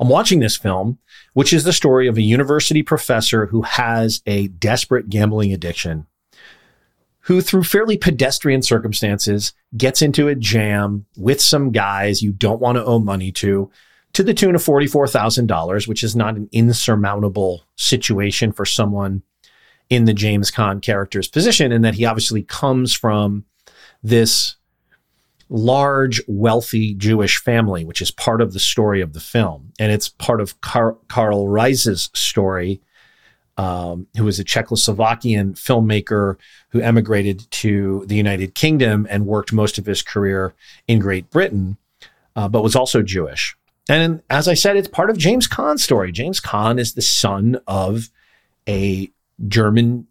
I'm 0.01 0.09
watching 0.09 0.40
this 0.40 0.57
film, 0.57 0.98
which 1.33 1.53
is 1.53 1.64
the 1.64 1.72
story 1.72 2.07
of 2.09 2.16
a 2.16 2.22
university 2.22 2.83
professor 2.83 3.46
who 3.46 3.62
has 3.62 4.22
a 4.27 4.48
desperate 4.48 5.09
gambling 5.09 5.53
addiction, 5.53 6.07
who, 7.20 7.40
through 7.40 7.64
fairly 7.64 7.96
pedestrian 7.96 8.62
circumstances, 8.62 9.53
gets 9.77 10.01
into 10.01 10.29
a 10.29 10.35
jam 10.35 11.07
with 11.16 11.40
some 11.40 11.72
guys 11.72 12.22
you 12.22 12.33
don't 12.33 12.61
want 12.61 12.77
to 12.77 12.85
owe 12.85 13.01
money 13.01 13.33
to, 13.33 13.70
to 14.18 14.24
the 14.24 14.35
tune 14.35 14.57
of 14.57 14.64
$44,000, 14.64 15.87
which 15.87 16.02
is 16.02 16.16
not 16.16 16.35
an 16.35 16.48
insurmountable 16.50 17.62
situation 17.76 18.50
for 18.50 18.64
someone 18.64 19.22
in 19.90 20.07
the 20.07 20.12
James 20.12 20.50
Caan 20.50 20.83
character's 20.83 21.28
position, 21.28 21.70
and 21.70 21.85
that 21.85 21.94
he 21.94 22.04
obviously 22.04 22.42
comes 22.42 22.92
from 22.92 23.44
this 24.02 24.57
large, 25.48 26.20
wealthy 26.26 26.94
Jewish 26.94 27.38
family, 27.40 27.85
which 27.85 28.02
is 28.02 28.11
part 28.11 28.40
of 28.40 28.54
the 28.54 28.59
story 28.59 29.00
of 29.00 29.12
the 29.12 29.20
film. 29.20 29.72
And 29.78 29.92
it's 29.92 30.09
part 30.09 30.40
of 30.40 30.61
Car- 30.62 30.98
Karel 31.09 31.46
Reisz's 31.46 32.11
story, 32.12 32.81
um, 33.57 34.09
who 34.16 34.24
was 34.24 34.40
a 34.40 34.44
Czechoslovakian 34.44 35.52
filmmaker 35.52 36.38
who 36.70 36.81
emigrated 36.81 37.48
to 37.52 38.04
the 38.09 38.16
United 38.16 38.57
Kingdom 38.57 39.07
and 39.09 39.26
worked 39.26 39.52
most 39.52 39.78
of 39.78 39.87
his 39.87 40.02
career 40.02 40.57
in 40.88 40.98
Great 40.98 41.31
Britain, 41.31 41.76
uh, 42.35 42.48
but 42.48 42.64
was 42.64 42.74
also 42.74 43.00
Jewish. 43.00 43.54
And 43.88 44.22
as 44.29 44.48
I 44.48 44.55
said, 44.55 44.77
it's 44.77 44.88
part 44.88 45.11
of 45.11 45.16
James 45.16 45.48
Caan's 45.48 45.83
story. 45.83 46.12
James 46.12 46.40
Caan 46.40 46.79
is 46.79 46.92
the 46.92 47.03
son 47.03 47.59
of 47.66 48.11
a 48.68 49.11
German 49.46 50.07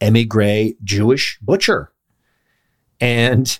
emigre 0.00 0.72
Jewish 0.82 1.38
butcher. 1.40 1.92
And 3.00 3.58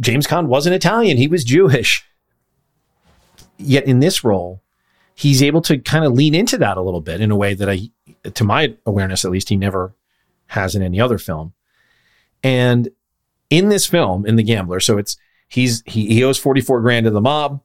James 0.00 0.26
Caan 0.26 0.46
wasn't 0.46 0.74
Italian, 0.74 1.16
he 1.16 1.28
was 1.28 1.44
Jewish. 1.44 2.04
Yet 3.56 3.84
in 3.84 4.00
this 4.00 4.24
role, 4.24 4.62
he's 5.14 5.42
able 5.42 5.62
to 5.62 5.78
kind 5.78 6.04
of 6.04 6.12
lean 6.12 6.34
into 6.34 6.58
that 6.58 6.76
a 6.76 6.82
little 6.82 7.00
bit 7.00 7.20
in 7.20 7.30
a 7.30 7.36
way 7.36 7.54
that 7.54 7.70
I, 7.70 7.90
to 8.28 8.42
my 8.42 8.74
awareness 8.84 9.24
at 9.24 9.30
least, 9.30 9.48
he 9.48 9.56
never 9.56 9.94
has 10.48 10.74
in 10.74 10.82
any 10.82 11.00
other 11.00 11.18
film. 11.18 11.52
And 12.42 12.88
in 13.50 13.68
this 13.68 13.86
film, 13.86 14.26
in 14.26 14.34
The 14.34 14.42
Gambler, 14.42 14.80
so 14.80 14.98
it's 14.98 15.16
he's 15.48 15.82
he, 15.86 16.06
he 16.06 16.24
owes 16.24 16.38
44 16.38 16.80
grand 16.80 17.04
to 17.04 17.10
the 17.10 17.20
mob. 17.20 17.62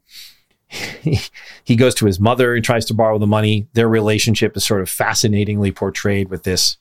He, 1.63 1.75
goes 1.75 1.93
to 1.95 2.07
his 2.07 2.19
mother 2.19 2.55
and 2.55 2.65
tries 2.65 2.85
to 2.85 2.95
borrow 2.95 3.19
the 3.19 3.27
money. 3.27 3.67
Their 3.73 3.87
relationship 3.87 4.57
is 4.57 4.65
sort 4.65 4.81
of 4.81 4.89
fascinatingly 4.89 5.71
portrayed 5.71 6.29
with 6.29 6.43
this 6.43 6.77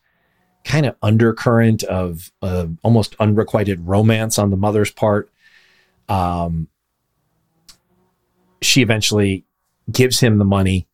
kind 0.64 0.86
of 0.86 0.96
undercurrent 1.02 1.82
of 1.84 2.32
uh, 2.40 2.66
almost 2.82 3.14
unrequited 3.20 3.86
romance 3.86 4.38
on 4.38 4.50
the 4.50 4.56
mother's 4.56 4.90
part. 4.90 5.30
Um, 6.08 6.68
she 8.62 8.82
eventually 8.82 9.44
gives 9.90 10.20
him 10.20 10.38
the 10.38 10.44
money. 10.44 10.88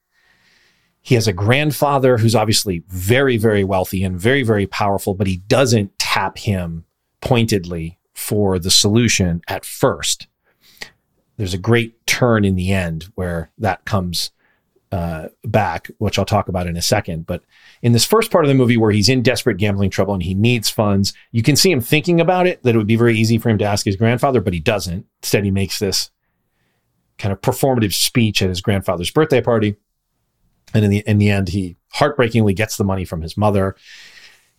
He 1.02 1.14
has 1.14 1.28
a 1.28 1.32
grandfather 1.32 2.18
who's 2.18 2.34
obviously 2.34 2.82
very, 2.88 3.36
very 3.36 3.64
wealthy 3.64 4.02
and 4.02 4.18
very, 4.18 4.42
very 4.42 4.66
powerful, 4.66 5.14
but 5.14 5.26
he 5.26 5.36
doesn't 5.36 5.98
tap 5.98 6.38
him 6.38 6.84
pointedly 7.20 7.98
for 8.14 8.58
the 8.58 8.70
solution 8.70 9.42
at 9.48 9.64
first. 9.64 10.28
There's 11.36 11.54
a 11.54 11.58
great 11.58 12.06
turn 12.06 12.44
in 12.44 12.54
the 12.54 12.72
end 12.72 13.10
where 13.14 13.50
that 13.58 13.84
comes 13.84 14.30
uh, 14.92 15.28
back, 15.44 15.90
which 15.98 16.18
I'll 16.18 16.24
talk 16.24 16.46
about 16.46 16.68
in 16.68 16.76
a 16.76 16.82
second. 16.82 17.26
But 17.26 17.42
in 17.82 17.90
this 17.90 18.04
first 18.04 18.30
part 18.30 18.44
of 18.44 18.48
the 18.48 18.54
movie 18.54 18.76
where 18.76 18.92
he's 18.92 19.08
in 19.08 19.22
desperate 19.22 19.56
gambling 19.56 19.90
trouble 19.90 20.14
and 20.14 20.22
he 20.22 20.34
needs 20.34 20.70
funds, 20.70 21.12
you 21.32 21.42
can 21.42 21.56
see 21.56 21.72
him 21.72 21.80
thinking 21.80 22.20
about 22.20 22.46
it, 22.46 22.62
that 22.62 22.76
it 22.76 22.78
would 22.78 22.86
be 22.86 22.94
very 22.94 23.18
easy 23.18 23.38
for 23.38 23.48
him 23.48 23.58
to 23.58 23.64
ask 23.64 23.84
his 23.84 23.96
grandfather, 23.96 24.40
but 24.40 24.52
he 24.52 24.60
doesn't. 24.60 25.04
Instead, 25.20 25.44
he 25.44 25.50
makes 25.50 25.80
this 25.80 26.10
kind 27.18 27.32
of 27.32 27.40
performative 27.40 27.92
speech 27.92 28.40
at 28.40 28.48
his 28.48 28.60
grandfather's 28.60 29.10
birthday 29.10 29.40
party. 29.40 29.76
And 30.72 30.84
in 30.84 30.90
the, 30.90 30.98
in 31.06 31.18
the 31.18 31.30
end, 31.30 31.48
he 31.48 31.76
heartbreakingly 31.92 32.54
gets 32.54 32.76
the 32.76 32.84
money 32.84 33.04
from 33.04 33.22
his 33.22 33.36
mother, 33.36 33.74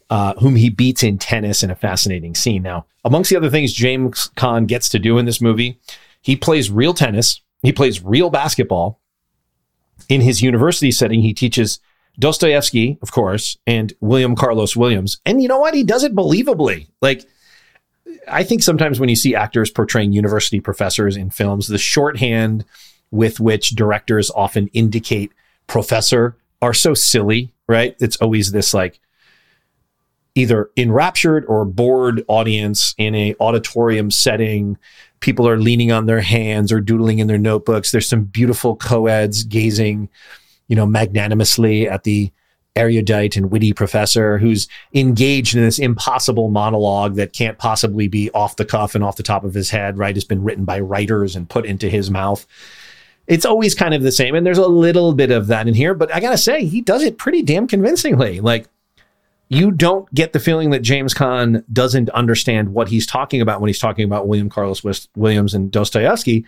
uh, 0.09 0.33
whom 0.35 0.55
he 0.55 0.69
beats 0.69 1.03
in 1.03 1.17
tennis 1.17 1.63
in 1.63 1.71
a 1.71 1.75
fascinating 1.75 2.35
scene. 2.35 2.63
Now, 2.63 2.85
amongst 3.03 3.29
the 3.29 3.37
other 3.37 3.49
things 3.49 3.73
James 3.73 4.29
Caan 4.35 4.67
gets 4.67 4.89
to 4.89 4.99
do 4.99 5.17
in 5.17 5.25
this 5.25 5.41
movie, 5.41 5.79
he 6.21 6.35
plays 6.35 6.71
real 6.71 6.93
tennis, 6.93 7.41
he 7.61 7.71
plays 7.71 8.03
real 8.03 8.29
basketball, 8.29 8.99
in 10.09 10.21
his 10.21 10.41
university 10.41 10.91
setting, 10.91 11.21
he 11.21 11.33
teaches 11.33 11.79
Dostoevsky, 12.19 12.97
of 13.01 13.11
course, 13.11 13.57
and 13.65 13.93
William 13.99 14.35
Carlos 14.35 14.75
Williams. 14.75 15.19
And 15.25 15.41
you 15.41 15.47
know 15.47 15.59
what? 15.59 15.73
He 15.73 15.83
does 15.83 16.03
it 16.03 16.15
believably. 16.15 16.87
Like, 17.01 17.25
I 18.27 18.43
think 18.43 18.63
sometimes 18.63 18.99
when 18.99 19.09
you 19.09 19.15
see 19.15 19.35
actors 19.35 19.69
portraying 19.69 20.13
university 20.13 20.59
professors 20.59 21.17
in 21.17 21.29
films, 21.29 21.67
the 21.67 21.77
shorthand 21.77 22.65
with 23.11 23.39
which 23.39 23.71
directors 23.71 24.31
often 24.31 24.67
indicate 24.67 25.31
professor 25.67 26.37
are 26.61 26.73
so 26.73 26.93
silly, 26.93 27.51
right? 27.67 27.95
It's 27.99 28.17
always 28.17 28.51
this 28.51 28.73
like 28.73 28.99
either 30.35 30.69
enraptured 30.77 31.45
or 31.45 31.65
bored 31.65 32.23
audience 32.27 32.93
in 32.97 33.15
a 33.15 33.35
auditorium 33.39 34.11
setting 34.11 34.77
people 35.21 35.47
are 35.47 35.57
leaning 35.57 35.91
on 35.91 36.05
their 36.05 36.21
hands 36.21 36.71
or 36.71 36.79
doodling 36.79 37.19
in 37.19 37.27
their 37.27 37.37
notebooks. 37.37 37.91
There's 37.91 38.07
some 38.07 38.25
beautiful 38.25 38.75
co-eds 38.75 39.43
gazing, 39.43 40.09
you 40.67 40.75
know, 40.75 40.85
magnanimously 40.85 41.89
at 41.89 42.03
the 42.03 42.31
erudite 42.75 43.37
and 43.37 43.49
witty 43.49 43.71
professor 43.73 44.37
who's 44.37 44.67
engaged 44.93 45.55
in 45.55 45.63
this 45.63 45.79
impossible 45.79 46.49
monologue 46.49 47.15
that 47.15 47.33
can't 47.33 47.57
possibly 47.57 48.07
be 48.07 48.29
off 48.31 48.57
the 48.57 48.65
cuff 48.65 48.93
and 48.93 49.03
off 49.03 49.15
the 49.15 49.23
top 49.23 49.45
of 49.45 49.53
his 49.53 49.69
head, 49.69 49.97
right? 49.97 50.15
It's 50.15 50.25
been 50.25 50.43
written 50.43 50.65
by 50.65 50.81
writers 50.81 51.35
and 51.35 51.49
put 51.49 51.65
into 51.65 51.89
his 51.89 52.11
mouth. 52.11 52.45
It's 53.27 53.45
always 53.45 53.73
kind 53.73 53.93
of 53.93 54.03
the 54.03 54.11
same. 54.11 54.35
And 54.35 54.45
there's 54.45 54.57
a 54.57 54.67
little 54.67 55.13
bit 55.13 55.31
of 55.31 55.47
that 55.47 55.67
in 55.67 55.73
here, 55.73 55.93
but 55.93 56.13
I 56.13 56.19
gotta 56.19 56.37
say, 56.37 56.65
he 56.65 56.81
does 56.81 57.01
it 57.01 57.17
pretty 57.17 57.41
damn 57.41 57.67
convincingly. 57.67 58.41
Like, 58.41 58.67
you 59.49 59.71
don't 59.71 60.11
get 60.13 60.33
the 60.33 60.39
feeling 60.39 60.71
that 60.71 60.81
James 60.81 61.13
Caan 61.13 61.63
doesn't 61.71 62.09
understand 62.11 62.73
what 62.73 62.89
he's 62.89 63.05
talking 63.05 63.41
about 63.41 63.61
when 63.61 63.67
he's 63.67 63.79
talking 63.79 64.05
about 64.05 64.27
William 64.27 64.49
Carlos 64.49 65.07
Williams 65.15 65.53
and 65.53 65.71
Dostoevsky. 65.71 66.45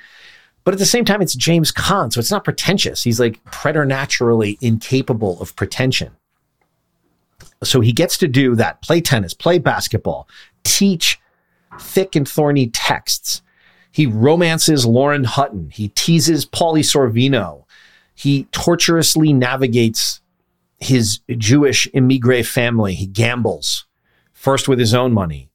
But 0.63 0.73
at 0.73 0.79
the 0.79 0.85
same 0.85 1.05
time, 1.05 1.21
it's 1.21 1.35
James 1.35 1.71
Caan, 1.71 2.11
so 2.11 2.19
it's 2.19 2.31
not 2.31 2.43
pretentious. 2.43 3.03
He's 3.03 3.19
like 3.19 3.43
preternaturally 3.45 4.57
incapable 4.61 5.39
of 5.41 5.55
pretension. 5.55 6.11
So 7.63 7.81
he 7.81 7.93
gets 7.93 8.17
to 8.17 8.27
do 8.27 8.55
that 8.55 8.81
play 8.81 8.99
tennis, 8.99 9.33
play 9.33 9.59
basketball, 9.59 10.27
teach 10.63 11.19
thick 11.79 12.15
and 12.15 12.27
thorny 12.27 12.67
texts. 12.67 13.41
He 13.91 14.05
romances 14.05 14.85
Lauren 14.85 15.23
Hutton. 15.23 15.69
He 15.71 15.89
teases 15.89 16.45
Paulie 16.45 16.81
Sorvino. 16.81 17.63
He 18.13 18.43
tortuously 18.51 19.33
navigates 19.33 20.21
his 20.77 21.19
Jewish 21.37 21.87
emigre 21.93 22.43
family. 22.43 22.93
He 22.93 23.07
gambles 23.07 23.85
first 24.33 24.67
with 24.67 24.79
his 24.79 24.93
own 24.93 25.13
money, 25.13 25.49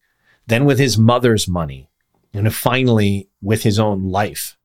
then 0.47 0.65
with 0.65 0.79
his 0.79 0.99
mother's 0.99 1.47
money, 1.47 1.89
and 2.35 2.53
finally 2.53 3.29
with 3.41 3.63
his 3.63 3.79
own 3.79 4.11
life. 4.11 4.57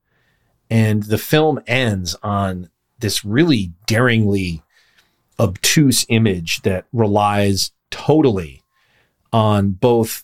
And 0.70 1.04
the 1.04 1.18
film 1.18 1.60
ends 1.68 2.16
on 2.24 2.70
this 3.00 3.24
really 3.24 3.74
daringly 3.86 4.64
obtuse 5.40 6.06
image 6.10 6.62
that 6.64 6.86
relies 6.92 7.72
totally 7.92 8.64
on 9.32 9.72
both 9.72 10.24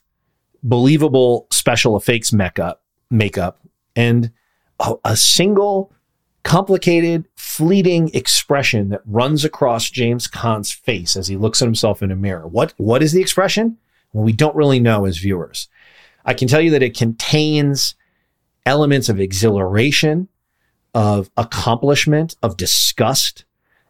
believable 0.63 1.47
special 1.51 1.95
effects 1.95 2.33
makeup, 2.33 2.81
makeup 3.11 3.59
and 3.95 4.31
a, 4.79 4.95
a 5.05 5.17
single 5.17 5.91
complicated, 6.43 7.27
fleeting 7.35 8.09
expression 8.13 8.89
that 8.89 9.01
runs 9.05 9.45
across 9.45 9.89
James 9.89 10.27
Caan's 10.27 10.71
face 10.71 11.15
as 11.15 11.27
he 11.27 11.37
looks 11.37 11.61
at 11.61 11.67
himself 11.67 12.03
in 12.03 12.11
a 12.11 12.15
mirror. 12.15 12.47
What, 12.47 12.73
what 12.77 13.01
is 13.01 13.11
the 13.11 13.21
expression? 13.21 13.77
Well, 14.11 14.23
we 14.23 14.33
don't 14.33 14.55
really 14.55 14.79
know 14.79 15.05
as 15.05 15.17
viewers. 15.17 15.69
I 16.25 16.33
can 16.33 16.47
tell 16.47 16.61
you 16.61 16.71
that 16.71 16.83
it 16.83 16.97
contains 16.97 17.95
elements 18.65 19.09
of 19.09 19.19
exhilaration, 19.19 20.27
of 20.93 21.29
accomplishment, 21.37 22.35
of 22.43 22.57
disgust. 22.57 23.45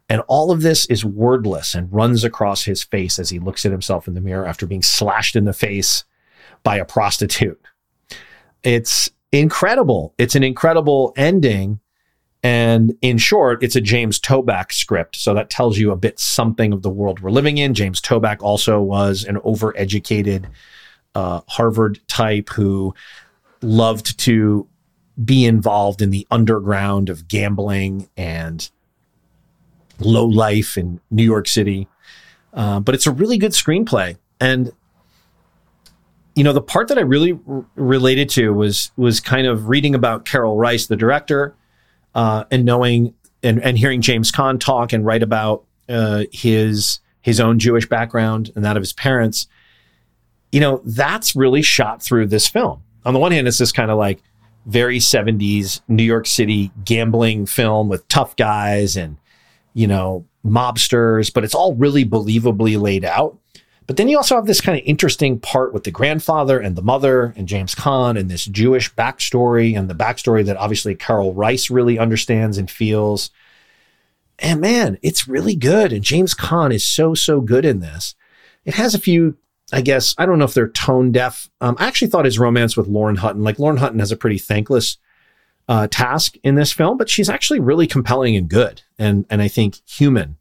And 0.09 0.21
all 0.27 0.51
of 0.51 0.61
this 0.61 0.85
is 0.87 1.05
wordless 1.05 1.73
and 1.73 1.91
runs 1.91 2.23
across 2.23 2.63
his 2.63 2.83
face 2.83 3.19
as 3.19 3.29
he 3.29 3.39
looks 3.39 3.65
at 3.65 3.71
himself 3.71 4.07
in 4.07 4.13
the 4.13 4.21
mirror 4.21 4.45
after 4.45 4.65
being 4.65 4.81
slashed 4.81 5.35
in 5.35 5.45
the 5.45 5.53
face 5.53 6.03
by 6.63 6.77
a 6.77 6.85
prostitute. 6.85 7.61
It's 8.63 9.09
incredible. 9.31 10.13
It's 10.17 10.35
an 10.35 10.43
incredible 10.43 11.13
ending 11.17 11.79
and 12.43 12.93
in 13.01 13.17
short, 13.17 13.63
it's 13.63 13.77
a 13.77 13.81
James 13.81 14.19
Toback 14.19 14.73
script. 14.73 15.15
So 15.15 15.33
that 15.33 15.49
tells 15.49 15.77
you 15.77 15.91
a 15.91 15.95
bit 15.95 16.19
something 16.19 16.73
of 16.73 16.81
the 16.81 16.89
world 16.89 17.21
we're 17.21 17.31
living 17.31 17.57
in. 17.57 17.73
James 17.73 18.01
Toback 18.01 18.41
also 18.41 18.81
was 18.81 19.23
an 19.23 19.37
overeducated 19.37 20.47
uh, 21.15 21.39
Harvard 21.47 22.01
type 22.07 22.49
who 22.49 22.93
loved 23.61 24.19
to 24.19 24.67
be 25.23 25.45
involved 25.45 26.01
in 26.01 26.09
the 26.09 26.27
underground 26.29 27.07
of 27.09 27.29
gambling 27.29 28.09
and 28.17 28.69
low 29.99 30.25
life 30.25 30.77
in 30.77 30.99
New 31.09 31.23
York 31.23 31.47
City. 31.47 31.87
Uh, 32.53 32.81
but 32.81 32.93
it's 32.93 33.07
a 33.07 33.11
really 33.11 33.37
good 33.37 33.51
screenplay. 33.51 34.17
And 34.41 34.73
you 36.35 36.43
know, 36.43 36.51
the 36.51 36.61
part 36.61 36.87
that 36.87 36.97
I 36.97 37.01
really 37.01 37.39
r- 37.47 37.63
related 37.75 38.27
to 38.31 38.53
was 38.53 38.91
was 38.97 39.19
kind 39.19 39.47
of 39.47 39.69
reading 39.69 39.95
about 39.95 40.25
Karel 40.25 40.57
Reisz, 40.57 40.87
the 40.87 40.95
director, 40.95 41.55
uh, 42.15 42.45
and 42.51 42.65
knowing 42.65 43.13
and, 43.41 43.61
and 43.61 43.77
hearing 43.77 44.01
James 44.01 44.31
Caan 44.31 44.59
talk 44.59 44.93
and 44.93 45.05
write 45.05 45.23
about 45.23 45.65
uh, 45.89 46.23
his 46.31 46.99
his 47.21 47.39
own 47.39 47.59
Jewish 47.59 47.87
background 47.87 48.51
and 48.55 48.65
that 48.65 48.77
of 48.77 48.81
his 48.81 48.93
parents, 48.93 49.47
you 50.51 50.59
know, 50.59 50.81
that's 50.85 51.35
really 51.35 51.61
shot 51.61 52.01
through 52.01 52.27
this 52.27 52.47
film. 52.47 52.83
On 53.05 53.13
the 53.13 53.19
one 53.19 53.31
hand, 53.31 53.47
it's 53.47 53.57
this 53.57 53.71
kind 53.71 53.89
of 53.89 53.97
like 53.97 54.21
very 54.65 54.99
70s 54.99 55.81
New 55.87 56.03
York 56.03 56.27
City 56.27 56.71
gambling 56.83 57.45
film 57.45 57.89
with 57.89 58.07
tough 58.07 58.35
guys 58.35 58.97
and, 58.97 59.17
you 59.73 59.87
know, 59.87 60.25
mobsters, 60.45 61.33
but 61.33 61.43
it's 61.43 61.55
all 61.55 61.75
really 61.75 62.05
believably 62.05 62.79
laid 62.79 63.05
out. 63.05 63.37
But 63.85 63.97
then 63.97 64.07
you 64.07 64.17
also 64.17 64.35
have 64.35 64.45
this 64.45 64.61
kind 64.61 64.77
of 64.77 64.83
interesting 64.85 65.39
part 65.39 65.73
with 65.73 65.83
the 65.83 65.91
grandfather 65.91 66.59
and 66.59 66.75
the 66.75 66.81
mother 66.81 67.33
and 67.35 67.47
James 67.47 67.75
Caan 67.75 68.17
and 68.17 68.29
this 68.29 68.45
Jewish 68.45 68.93
backstory 68.93 69.77
and 69.77 69.89
the 69.89 69.95
backstory 69.95 70.45
that 70.45 70.57
obviously 70.57 70.95
Karel 70.95 71.33
Reisz 71.33 71.69
really 71.69 71.99
understands 71.99 72.57
and 72.57 72.71
feels. 72.71 73.29
And 74.39 74.61
man, 74.61 74.97
it's 75.01 75.27
really 75.27 75.55
good. 75.55 75.91
And 75.91 76.03
James 76.03 76.33
Caan 76.33 76.73
is 76.73 76.87
so, 76.87 77.13
so 77.13 77.41
good 77.41 77.65
in 77.65 77.79
this. 77.79 78.15
It 78.63 78.75
has 78.75 78.95
a 78.95 78.99
few, 78.99 79.37
I 79.73 79.81
guess, 79.81 80.15
I 80.17 80.25
don't 80.25 80.39
know 80.39 80.45
if 80.45 80.53
they're 80.53 80.69
tone 80.69 81.11
deaf. 81.11 81.49
Um, 81.59 81.75
I 81.77 81.87
actually 81.87 82.09
thought 82.09 82.25
his 82.25 82.39
romance 82.39 82.77
with 82.77 82.87
Lauren 82.87 83.17
Hutton, 83.17 83.43
like 83.43 83.59
Lauren 83.59 83.77
Hutton 83.77 83.99
has 83.99 84.11
a 84.11 84.17
pretty 84.17 84.37
thankless 84.37 84.97
uh, 85.67 85.87
task 85.87 86.35
in 86.43 86.55
this 86.55 86.71
film, 86.71 86.97
but 86.97 87.09
she's 87.09 87.29
actually 87.29 87.59
really 87.59 87.87
compelling 87.87 88.35
and 88.35 88.49
good 88.49 88.81
and, 88.97 89.25
and 89.29 89.41
I 89.41 89.49
think 89.49 89.79
human 89.85 90.37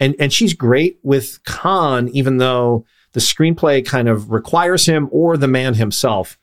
and 0.00 0.14
and 0.18 0.32
she's 0.32 0.54
great 0.54 0.98
with 1.02 1.42
Caan, 1.44 2.10
even 2.10 2.38
though 2.38 2.84
the 3.12 3.20
screenplay 3.20 3.84
kind 3.84 4.08
of 4.08 4.30
requires 4.30 4.86
him 4.86 5.08
or 5.10 5.36
the 5.36 5.48
man 5.48 5.74
himself 5.74 6.38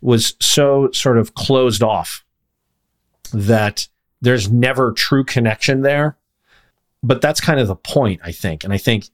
was 0.00 0.34
so 0.40 0.90
sort 0.92 1.16
of 1.16 1.34
closed 1.34 1.82
off 1.82 2.24
that 3.32 3.88
there's 4.20 4.50
never 4.50 4.92
true 4.92 5.24
connection 5.24 5.82
there. 5.82 6.16
But 7.02 7.20
that's 7.20 7.40
kind 7.40 7.58
of 7.58 7.66
the 7.66 7.76
point, 7.76 8.20
I 8.24 8.32
think. 8.32 8.62
And 8.62 8.72
I 8.72 8.78
think 8.78 9.06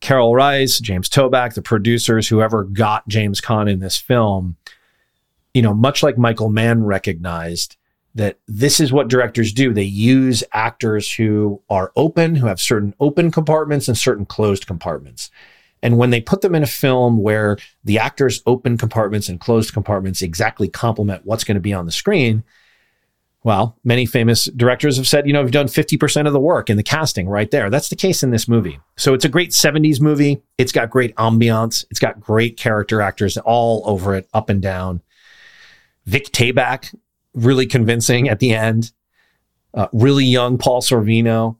Karel 0.00 0.32
Reisz, 0.32 0.80
James 0.80 1.08
Toback, 1.08 1.54
the 1.54 1.62
producers, 1.62 2.28
whoever 2.28 2.64
got 2.64 3.06
James 3.08 3.40
Caan 3.40 3.70
in 3.70 3.80
this 3.80 3.96
film, 3.96 4.56
you 5.54 5.62
know, 5.62 5.74
much 5.74 6.02
like 6.02 6.18
Michael 6.18 6.50
Mann 6.50 6.84
recognized, 6.84 7.76
that 8.16 8.38
this 8.48 8.80
is 8.80 8.92
what 8.92 9.08
directors 9.08 9.52
do. 9.52 9.72
They 9.72 9.82
use 9.82 10.42
actors 10.52 11.12
who 11.12 11.62
are 11.68 11.92
open, 11.96 12.34
who 12.34 12.46
have 12.46 12.60
certain 12.60 12.94
open 12.98 13.30
compartments 13.30 13.88
and 13.88 13.96
certain 13.96 14.24
closed 14.24 14.66
compartments. 14.66 15.30
And 15.82 15.98
when 15.98 16.10
they 16.10 16.22
put 16.22 16.40
them 16.40 16.54
in 16.54 16.62
a 16.62 16.66
film 16.66 17.18
where 17.18 17.58
the 17.84 17.98
actors' 17.98 18.42
open 18.46 18.78
compartments 18.78 19.28
and 19.28 19.38
closed 19.38 19.74
compartments 19.74 20.22
exactly 20.22 20.66
complement 20.66 21.26
what's 21.26 21.44
going 21.44 21.56
to 21.56 21.60
be 21.60 21.74
on 21.74 21.84
the 21.84 21.92
screen, 21.92 22.42
well, 23.44 23.78
many 23.84 24.06
famous 24.06 24.46
directors 24.46 24.96
have 24.96 25.06
said, 25.06 25.26
you 25.26 25.32
know, 25.34 25.42
you've 25.42 25.52
done 25.52 25.66
50% 25.66 26.26
of 26.26 26.32
the 26.32 26.40
work 26.40 26.70
in 26.70 26.78
the 26.78 26.82
casting 26.82 27.28
right 27.28 27.50
there. 27.50 27.68
That's 27.68 27.90
the 27.90 27.96
case 27.96 28.22
in 28.22 28.30
this 28.30 28.48
movie. 28.48 28.80
So 28.96 29.12
it's 29.12 29.26
a 29.26 29.28
great 29.28 29.50
70s 29.50 30.00
movie. 30.00 30.42
It's 30.56 30.72
got 30.72 30.90
great 30.90 31.14
ambiance. 31.16 31.84
It's 31.90 32.00
got 32.00 32.18
great 32.18 32.56
character 32.56 33.02
actors 33.02 33.36
all 33.36 33.82
over 33.84 34.14
it, 34.14 34.26
up 34.32 34.48
and 34.48 34.62
down. 34.62 35.02
Vic 36.06 36.32
Tayback 36.32 36.94
really 37.36 37.66
convincing 37.66 38.28
at 38.28 38.40
the 38.40 38.52
end. 38.52 38.90
Uh, 39.72 39.86
really 39.92 40.24
young 40.24 40.58
Paul 40.58 40.80
Sorvino. 40.82 41.58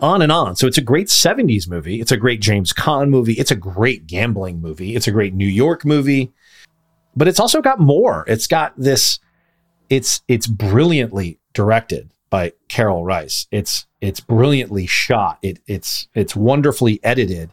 On 0.00 0.22
and 0.22 0.30
on. 0.30 0.54
So 0.54 0.68
it's 0.68 0.78
a 0.78 0.82
great 0.82 1.08
70s 1.08 1.68
movie. 1.68 2.00
It's 2.00 2.12
a 2.12 2.16
great 2.16 2.40
James 2.40 2.72
Caan 2.72 3.08
movie. 3.08 3.32
It's 3.32 3.50
a 3.50 3.56
great 3.56 4.06
gambling 4.06 4.60
movie. 4.60 4.94
It's 4.94 5.08
a 5.08 5.10
great 5.10 5.34
New 5.34 5.48
York 5.48 5.84
movie. 5.84 6.32
But 7.16 7.26
it's 7.26 7.40
also 7.40 7.60
got 7.60 7.80
more. 7.80 8.24
It's 8.28 8.46
got 8.46 8.72
this 8.76 9.18
it's 9.90 10.22
it's 10.28 10.46
brilliantly 10.46 11.40
directed 11.52 12.12
by 12.30 12.52
Karel 12.68 13.02
Reisz. 13.02 13.46
It's 13.50 13.86
it's 14.00 14.20
brilliantly 14.20 14.86
shot. 14.86 15.38
It 15.42 15.58
it's 15.66 16.08
it's 16.14 16.34
wonderfully 16.34 17.00
edited. 17.02 17.50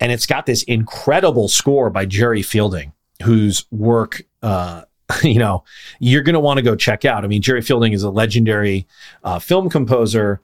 And 0.00 0.10
it's 0.10 0.26
got 0.26 0.46
this 0.46 0.62
incredible 0.64 1.48
score 1.48 1.90
by 1.90 2.06
Jerry 2.06 2.42
Fielding, 2.42 2.92
whose 3.22 3.64
work 3.70 4.22
uh, 4.42 4.82
you 5.22 5.38
know, 5.38 5.64
you're 5.98 6.22
going 6.22 6.34
to 6.34 6.40
want 6.40 6.58
to 6.58 6.62
go 6.62 6.74
check 6.74 7.04
out. 7.04 7.24
I 7.24 7.28
mean, 7.28 7.42
Jerry 7.42 7.62
Fielding 7.62 7.92
is 7.92 8.02
a 8.02 8.10
legendary 8.10 8.86
uh, 9.22 9.38
film 9.38 9.68
composer, 9.68 10.40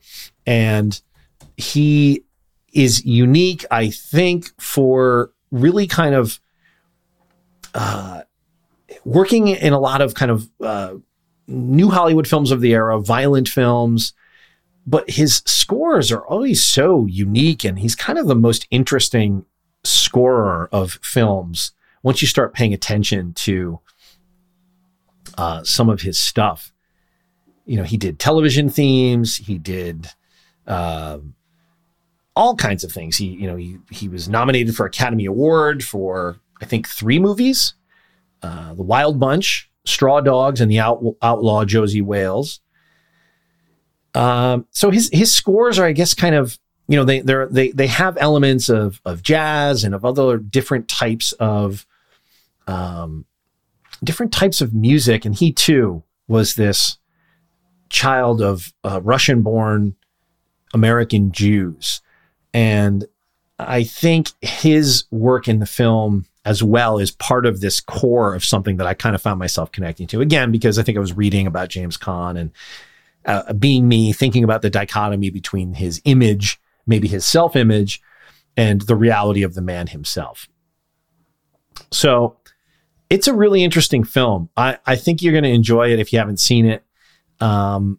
and 0.47 1.01
he 1.57 2.25
is 2.73 3.05
unique, 3.05 3.65
I 3.71 3.91
think, 3.91 4.51
for 4.61 5.33
really 5.51 5.87
kind 5.87 6.15
of 6.15 6.41
uh, 7.75 8.23
working 9.05 9.49
in 9.49 9.73
a 9.73 9.81
lot 9.81 10.03
of 10.03 10.15
kind 10.15 10.31
of 10.31 10.49
uh, 10.61 10.95
new 11.47 11.91
Hollywood 11.91 12.29
films 12.29 12.51
of 12.51 12.61
the 12.61 12.73
era, 12.73 13.01
violent 13.01 13.49
films. 13.49 14.13
But 14.87 15.11
his 15.11 15.43
scores 15.47 16.11
are 16.11 16.27
always 16.27 16.65
so 16.65 17.07
unique, 17.07 17.65
and 17.65 17.79
he's 17.79 17.95
kind 17.95 18.19
of 18.19 18.27
the 18.27 18.35
most 18.35 18.67
interesting 18.71 19.45
scorer 19.85 20.69
of 20.73 20.99
films 21.03 21.73
once 22.03 22.23
you 22.23 22.29
start 22.29 22.55
paying 22.55 22.75
attention 22.75 23.33
to 23.35 23.81
uh, 25.41 25.65
some 25.65 25.89
of 25.89 26.03
his 26.03 26.19
stuff. 26.19 26.71
You 27.65 27.79
know, 27.79 27.83
he 27.83 27.97
did 27.97 28.19
television 28.19 28.69
themes. 28.69 29.39
He 29.39 29.57
did 29.57 30.09
uh, 30.67 31.19
all 32.37 32.55
kinds 32.57 32.85
of 32.85 32.93
things. 32.93 33.17
He, 33.17 33.27
you 33.29 33.47
know, 33.47 33.57
he 33.57 33.79
he 33.91 34.07
was 34.07 34.29
nominated 34.29 34.77
for 34.77 34.85
Academy 34.85 35.25
Award 35.25 35.83
for 35.83 36.39
I 36.61 36.67
think 36.67 36.87
three 36.87 37.19
movies: 37.19 37.73
uh, 38.43 38.75
The 38.75 38.83
Wild 38.83 39.19
Bunch, 39.19 39.71
Straw 39.87 40.21
Dogs, 40.21 40.61
and 40.61 40.71
The 40.71 40.79
Out, 40.79 41.03
Outlaw 41.23 41.65
Josie 41.65 42.03
Wales. 42.03 42.61
Um, 44.15 44.67
so 44.73 44.91
his 44.91 45.09
his 45.11 45.33
scores 45.33 45.79
are, 45.79 45.87
I 45.87 45.93
guess, 45.93 46.13
kind 46.13 46.35
of 46.35 46.59
you 46.87 46.97
know 46.97 47.05
they 47.05 47.21
they 47.21 47.47
they 47.51 47.71
they 47.71 47.87
have 47.87 48.19
elements 48.21 48.69
of 48.69 49.01
of 49.07 49.23
jazz 49.23 49.85
and 49.85 49.95
of 49.95 50.05
other 50.05 50.37
different 50.37 50.87
types 50.87 51.33
of 51.33 51.87
um, 52.67 53.25
different 54.03 54.33
types 54.33 54.61
of 54.61 54.75
music. 54.75 55.25
And 55.25 55.35
he 55.35 55.53
too 55.53 56.03
was 56.29 56.55
this 56.55 56.99
child 57.89 58.41
of 58.41 58.73
uh, 58.85 59.01
Russian 59.03 59.43
born 59.43 59.97
American 60.73 61.33
Jews. 61.33 62.01
And 62.55 63.07
I 63.59 63.85
think 63.85 64.31
his 64.41 65.05
work 65.11 65.49
in 65.49 65.59
the 65.59 65.67
film 65.67 66.27
as 66.45 66.63
well 66.63 66.99
is 66.99 67.11
part 67.11 67.45
of 67.45 67.61
this 67.61 67.81
core 67.81 68.35
of 68.35 68.45
something 68.45 68.79
that 68.79 68.87
I 68.87 68.95
kind 68.95 69.15
of 69.15 69.21
found 69.21 69.39
myself 69.39 69.71
connecting 69.73 70.07
to. 70.09 70.21
Again, 70.21 70.51
because 70.51 70.79
I 70.79 70.83
think 70.83 70.97
I 70.97 71.01
was 71.01 71.17
reading 71.17 71.47
about 71.47 71.69
James 71.69 71.99
Caan 71.99 72.39
and 72.39 72.51
uh, 73.27 73.53
being 73.53 73.87
me, 73.87 74.13
thinking 74.13 74.45
about 74.45 74.63
the 74.63 74.71
dichotomy 74.71 75.31
between 75.31 75.75
his 75.75 76.01
image, 76.05 76.59
maybe 76.87 77.09
his 77.09 77.27
self 77.27 77.57
image, 77.57 78.01
and 78.57 78.81
the 78.83 78.97
reality 78.97 79.43
of 79.43 79.55
the 79.55 79.61
man 79.61 79.89
himself. 79.89 80.49
So 81.91 82.39
it's 83.11 83.27
a 83.27 83.35
really 83.35 83.63
interesting 83.65 84.05
film. 84.05 84.49
I, 84.57 84.79
I 84.87 84.97
think 84.97 85.21
you're 85.21 85.33
going 85.33 85.45
to 85.45 85.51
enjoy 85.51 85.93
it 85.93 85.99
if 85.99 86.13
you 86.13 86.19
haven't 86.19 86.41
seen 86.41 86.65
it. 86.65 86.85
Um, 87.41 87.99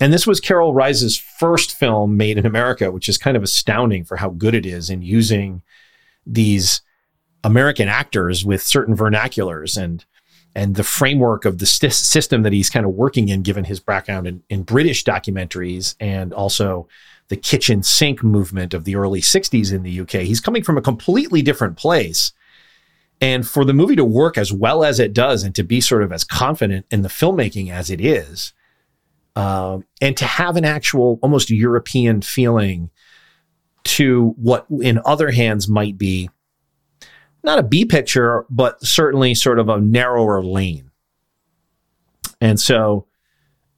and 0.00 0.12
this 0.12 0.26
was 0.26 0.40
Karel 0.40 0.72
Reisz's 0.72 1.18
first 1.18 1.74
film 1.76 2.16
made 2.16 2.38
in 2.38 2.46
America, 2.46 2.90
which 2.90 3.08
is 3.08 3.18
kind 3.18 3.36
of 3.36 3.42
astounding 3.42 4.04
for 4.04 4.16
how 4.16 4.30
good 4.30 4.54
it 4.54 4.64
is 4.64 4.90
in 4.90 5.02
using 5.02 5.62
these 6.24 6.80
American 7.44 7.88
actors 7.88 8.44
with 8.44 8.62
certain 8.62 8.96
vernaculars. 8.96 9.76
And 9.80 10.04
and 10.54 10.74
the 10.74 10.82
framework 10.82 11.44
of 11.44 11.58
the 11.58 11.66
st- 11.66 11.92
system 11.92 12.42
that 12.42 12.52
he's 12.52 12.70
kind 12.70 12.86
of 12.86 12.92
working 12.92 13.28
in, 13.28 13.42
given 13.42 13.64
his 13.64 13.80
background 13.80 14.26
in, 14.26 14.42
in 14.48 14.62
British 14.62 15.04
documentaries 15.04 15.94
and 16.00 16.32
also 16.32 16.88
the 17.28 17.36
kitchen 17.36 17.82
sink 17.82 18.24
movement 18.24 18.74
of 18.74 18.84
the 18.84 18.96
early 18.96 19.20
60s 19.20 19.72
in 19.72 19.82
the 19.82 20.00
UK. 20.00 20.22
He's 20.22 20.40
coming 20.40 20.64
from 20.64 20.78
a 20.78 20.82
completely 20.82 21.42
different 21.42 21.76
place. 21.76 22.32
And 23.20 23.46
for 23.46 23.64
the 23.64 23.74
movie 23.74 23.96
to 23.96 24.04
work 24.04 24.38
as 24.38 24.52
well 24.52 24.84
as 24.84 25.00
it 25.00 25.12
does 25.12 25.42
and 25.42 25.54
to 25.56 25.64
be 25.64 25.80
sort 25.80 26.02
of 26.02 26.12
as 26.12 26.22
confident 26.22 26.86
in 26.90 27.02
the 27.02 27.08
filmmaking 27.08 27.70
as 27.70 27.90
it 27.90 28.00
is, 28.00 28.52
um, 29.34 29.84
and 30.00 30.16
to 30.16 30.24
have 30.24 30.56
an 30.56 30.64
actual 30.64 31.18
almost 31.22 31.50
European 31.50 32.22
feeling 32.22 32.90
to 33.84 34.34
what 34.36 34.66
in 34.82 35.00
other 35.04 35.30
hands 35.30 35.68
might 35.68 35.96
be 35.96 36.30
not 37.42 37.58
a 37.58 37.62
B 37.62 37.84
picture, 37.84 38.44
but 38.50 38.84
certainly 38.84 39.34
sort 39.34 39.58
of 39.58 39.68
a 39.68 39.80
narrower 39.80 40.42
lane. 40.42 40.90
And 42.40 42.58
so 42.58 43.06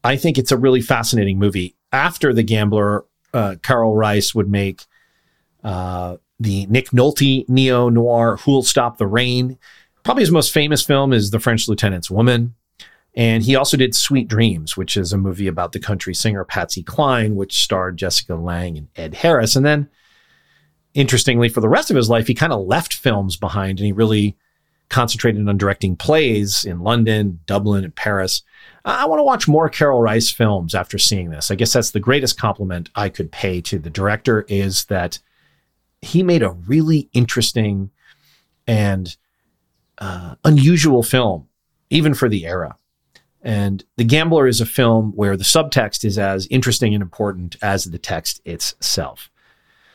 I 0.03 0.17
think 0.17 0.39
it's 0.39 0.53
a 0.53 0.57
really 0.57 0.81
fascinating 0.81 1.39
movie. 1.39 1.77
After 1.93 2.33
The 2.33 2.43
Gambler, 2.43 3.05
uh, 3.33 3.57
Karel 3.63 3.95
Reisz 3.95 4.35
would 4.35 4.49
make 4.49 4.87
uh, 5.63 6.17
the 6.41 6.67
Nick 6.67 6.91
Nolte 6.91 7.47
neo 7.49 7.91
noir 7.91 8.39
Who'll 8.39 8.63
Stop 8.63 8.97
the 8.97 9.07
Rain. 9.07 9.59
Probably 10.03 10.23
his 10.23 10.31
most 10.31 10.53
famous 10.53 10.83
film 10.83 11.13
is 11.13 11.31
The 11.31 11.39
French 11.39 11.69
Lieutenant's 11.69 12.11
Woman. 12.11 12.55
And 13.15 13.43
he 13.43 13.55
also 13.55 13.77
did 13.77 13.95
Sweet 13.95 14.29
Dreams, 14.29 14.77
which 14.77 14.97
is 14.97 15.13
a 15.13 15.19
movie 15.19 15.49
about 15.49 15.73
the 15.73 15.81
country 15.81 16.15
singer 16.15 16.45
Patsy 16.45 16.83
Cline, 16.83 17.35
which 17.35 17.63
starred 17.63 17.99
Jessica 17.99 18.37
Lange 18.37 18.79
and 18.79 18.89
Ed 18.97 19.15
Harris. 19.15 19.57
And 19.57 19.67
then, 19.67 19.91
interestingly, 20.95 21.49
for 21.49 21.61
the 21.61 21.69
rest 21.69 21.91
of 21.91 21.97
his 21.97 22.09
life, 22.09 22.27
he 22.27 22.35
kind 22.35 22.53
of 22.53 22.67
left 22.67 22.95
films 22.95 23.37
behind 23.37 23.79
and 23.79 23.87
he 23.87 23.93
really 23.93 24.37
concentrated 24.89 25.49
on 25.49 25.59
directing 25.59 25.97
plays 25.97 26.65
in 26.65 26.81
London, 26.81 27.41
Dublin, 27.47 27.85
and 27.85 27.95
Paris. 27.95 28.43
I 28.85 29.07
want 29.07 29.19
to 29.19 29.25
watch 29.25 29.47
more 29.47 29.69
Karel 29.69 30.01
Reisz 30.01 30.33
films 30.33 30.75
after 30.75 30.99
seeing 30.99 31.31
this. 31.31 31.51
I 31.51 31.55
guess 31.55 31.73
that's 31.73 31.91
the 31.91 32.01
greatest 32.01 32.39
compliment 32.39 32.91
I 32.95 33.09
could 33.09 33.31
pay 33.31 33.61
to 33.63 33.79
the 33.79 33.91
director 33.91 34.47
is 34.49 34.87
that 34.87 35.19
he 36.03 36.23
made 36.23 36.43
a 36.43 36.51
really 36.51 37.09
interesting 37.13 37.91
and 38.67 39.17
uh, 39.99 40.35
unusual 40.45 41.03
film, 41.03 41.49
even 41.91 42.15
for 42.15 42.29
the 42.29 42.47
era. 42.47 42.77
And 43.43 43.85
The 43.97 44.05
Gambler 44.05 44.47
is 44.47 44.61
a 44.61 44.67
film 44.67 45.13
where 45.15 45.37
the 45.37 45.45
subtext 45.45 46.05
is 46.05 46.19
as 46.19 46.47
interesting 46.51 46.95
and 46.95 47.03
important 47.03 47.57
as 47.63 47.85
the 47.85 47.99
text 47.99 48.41
itself. 48.45 49.31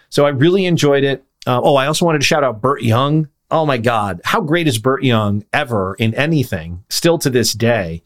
So 0.10 0.26
I 0.26 0.30
really 0.30 0.66
enjoyed 0.66 1.03
it. 1.03 1.24
Uh, 1.45 1.62
oh, 1.64 1.76
I 1.76 1.88
also 1.88 2.06
wanted 2.06 2.20
to 2.20 2.26
shout 2.26 2.43
out 2.43 2.62
Burt 2.62 2.82
Young. 2.82 3.28
Oh 3.51 3.66
my 3.66 3.78
God, 3.78 4.22
how 4.24 4.41
great 4.41 4.68
is 4.68 4.80
Burt 4.80 5.03
Young 5.03 5.45
ever 5.53 5.95
in 5.95 6.16
anything, 6.16 6.84
still 6.89 7.20
to 7.20 7.30
this 7.30 7.53
day? 7.53 8.03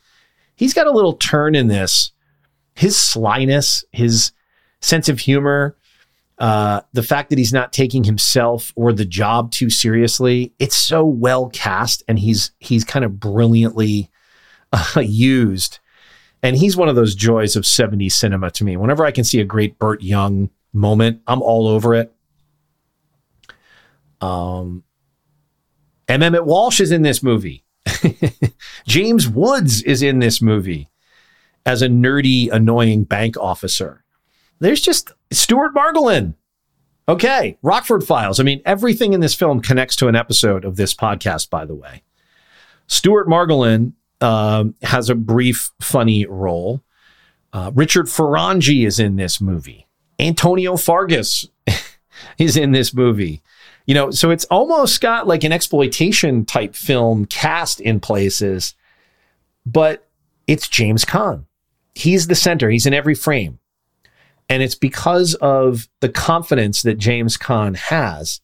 He's 0.56 0.74
got 0.74 0.88
a 0.88 0.92
little 0.92 1.14
turn 1.14 1.56
in 1.56 1.68
this. 1.68 2.12
His 2.76 2.98
slyness, 2.98 3.86
his 3.92 4.34
sense 4.82 5.08
of 5.08 5.20
humor, 5.20 5.78
uh, 6.40 6.82
the 6.94 7.04
fact 7.04 7.30
that 7.30 7.38
he's 7.38 7.52
not 7.52 7.74
taking 7.74 8.06
himself 8.06 8.72
or 8.76 8.94
the 8.94 9.06
job 9.06 9.52
too 9.52 9.70
seriously, 9.70 10.54
it's 10.58 10.76
so 10.76 11.04
well 11.04 11.50
cast, 11.50 12.02
and 12.08 12.18
he's 12.18 12.52
he's 12.60 12.86
kind 12.86 13.04
of 13.04 13.20
brilliantly 13.20 14.10
uh, 14.72 15.00
used. 15.02 15.80
And 16.42 16.56
he's 16.56 16.78
one 16.78 16.88
of 16.88 16.96
those 16.96 17.16
joys 17.16 17.58
of 17.58 17.66
70s 17.66 18.14
cinema 18.14 18.50
to 18.52 18.64
me. 18.64 18.78
Whenever 18.78 19.06
I 19.06 19.12
can 19.12 19.26
see 19.26 19.42
a 19.42 19.46
great 19.46 19.78
Burt 19.78 20.02
Young 20.02 20.50
moment, 20.72 21.22
I'm 21.28 21.42
all 21.42 21.68
over 21.68 21.94
it. 21.96 22.14
Um, 24.22 24.86
M. 26.08 26.24
Emmett 26.24 26.46
Walsh 26.46 26.80
is 26.80 26.92
in 26.92 27.02
this 27.02 27.22
movie. 27.22 27.66
James 28.88 29.28
Woods 29.28 29.82
is 29.84 30.02
in 30.02 30.20
this 30.20 30.42
movie 30.42 30.90
as 31.66 31.82
a 31.82 31.88
nerdy, 31.88 32.50
annoying 32.50 33.04
bank 33.04 33.36
officer. 33.38 34.06
There's 34.60 34.82
just 34.82 35.12
Stuart 35.32 35.74
Margolin. 35.74 36.36
Okay, 37.08 37.58
Rockford 37.64 38.04
Files. 38.04 38.40
I 38.40 38.44
mean, 38.44 38.62
everything 38.66 39.14
in 39.14 39.20
this 39.20 39.34
film 39.34 39.62
connects 39.62 39.96
to 39.98 40.08
an 40.08 40.16
episode 40.16 40.64
of 40.64 40.76
this 40.76 40.94
podcast, 40.94 41.50
by 41.50 41.66
the 41.66 41.74
way. 41.74 42.04
Stuart 42.88 43.28
Margolin 43.28 43.94
um, 44.22 44.76
has 44.84 45.10
a 45.10 45.16
brief, 45.16 45.72
funny 45.82 46.26
role. 46.26 46.84
Uh, 47.52 47.72
Richard 47.74 48.06
Foronjy 48.06 48.86
is 48.86 49.00
in 49.00 49.16
this 49.16 49.42
movie. 49.42 49.88
Antonio 50.20 50.76
Fargas 50.78 51.48
is 52.38 52.58
in 52.58 52.72
this 52.74 52.94
movie. 52.94 53.42
You 53.86 53.96
know, 53.96 54.12
so 54.12 54.30
it's 54.30 54.46
almost 54.46 55.02
got 55.02 55.26
like 55.26 55.44
an 55.44 55.52
exploitation 55.52 56.46
type 56.46 56.76
film 56.76 57.26
cast 57.26 57.80
in 57.80 58.00
places, 58.00 58.76
but 59.66 60.08
it's 60.46 60.68
James 60.68 61.06
Caan. 61.06 61.46
He's 61.96 62.28
the 62.28 62.36
center, 62.36 62.70
he's 62.70 62.86
in 62.86 62.94
every 62.94 63.16
frame. 63.16 63.58
And 64.50 64.64
it's 64.64 64.76
because 64.76 65.36
of 65.36 65.88
the 66.00 66.10
confidence 66.10 66.82
that 66.82 66.98
James 66.98 67.38
Caan 67.38 67.76
has 67.76 68.42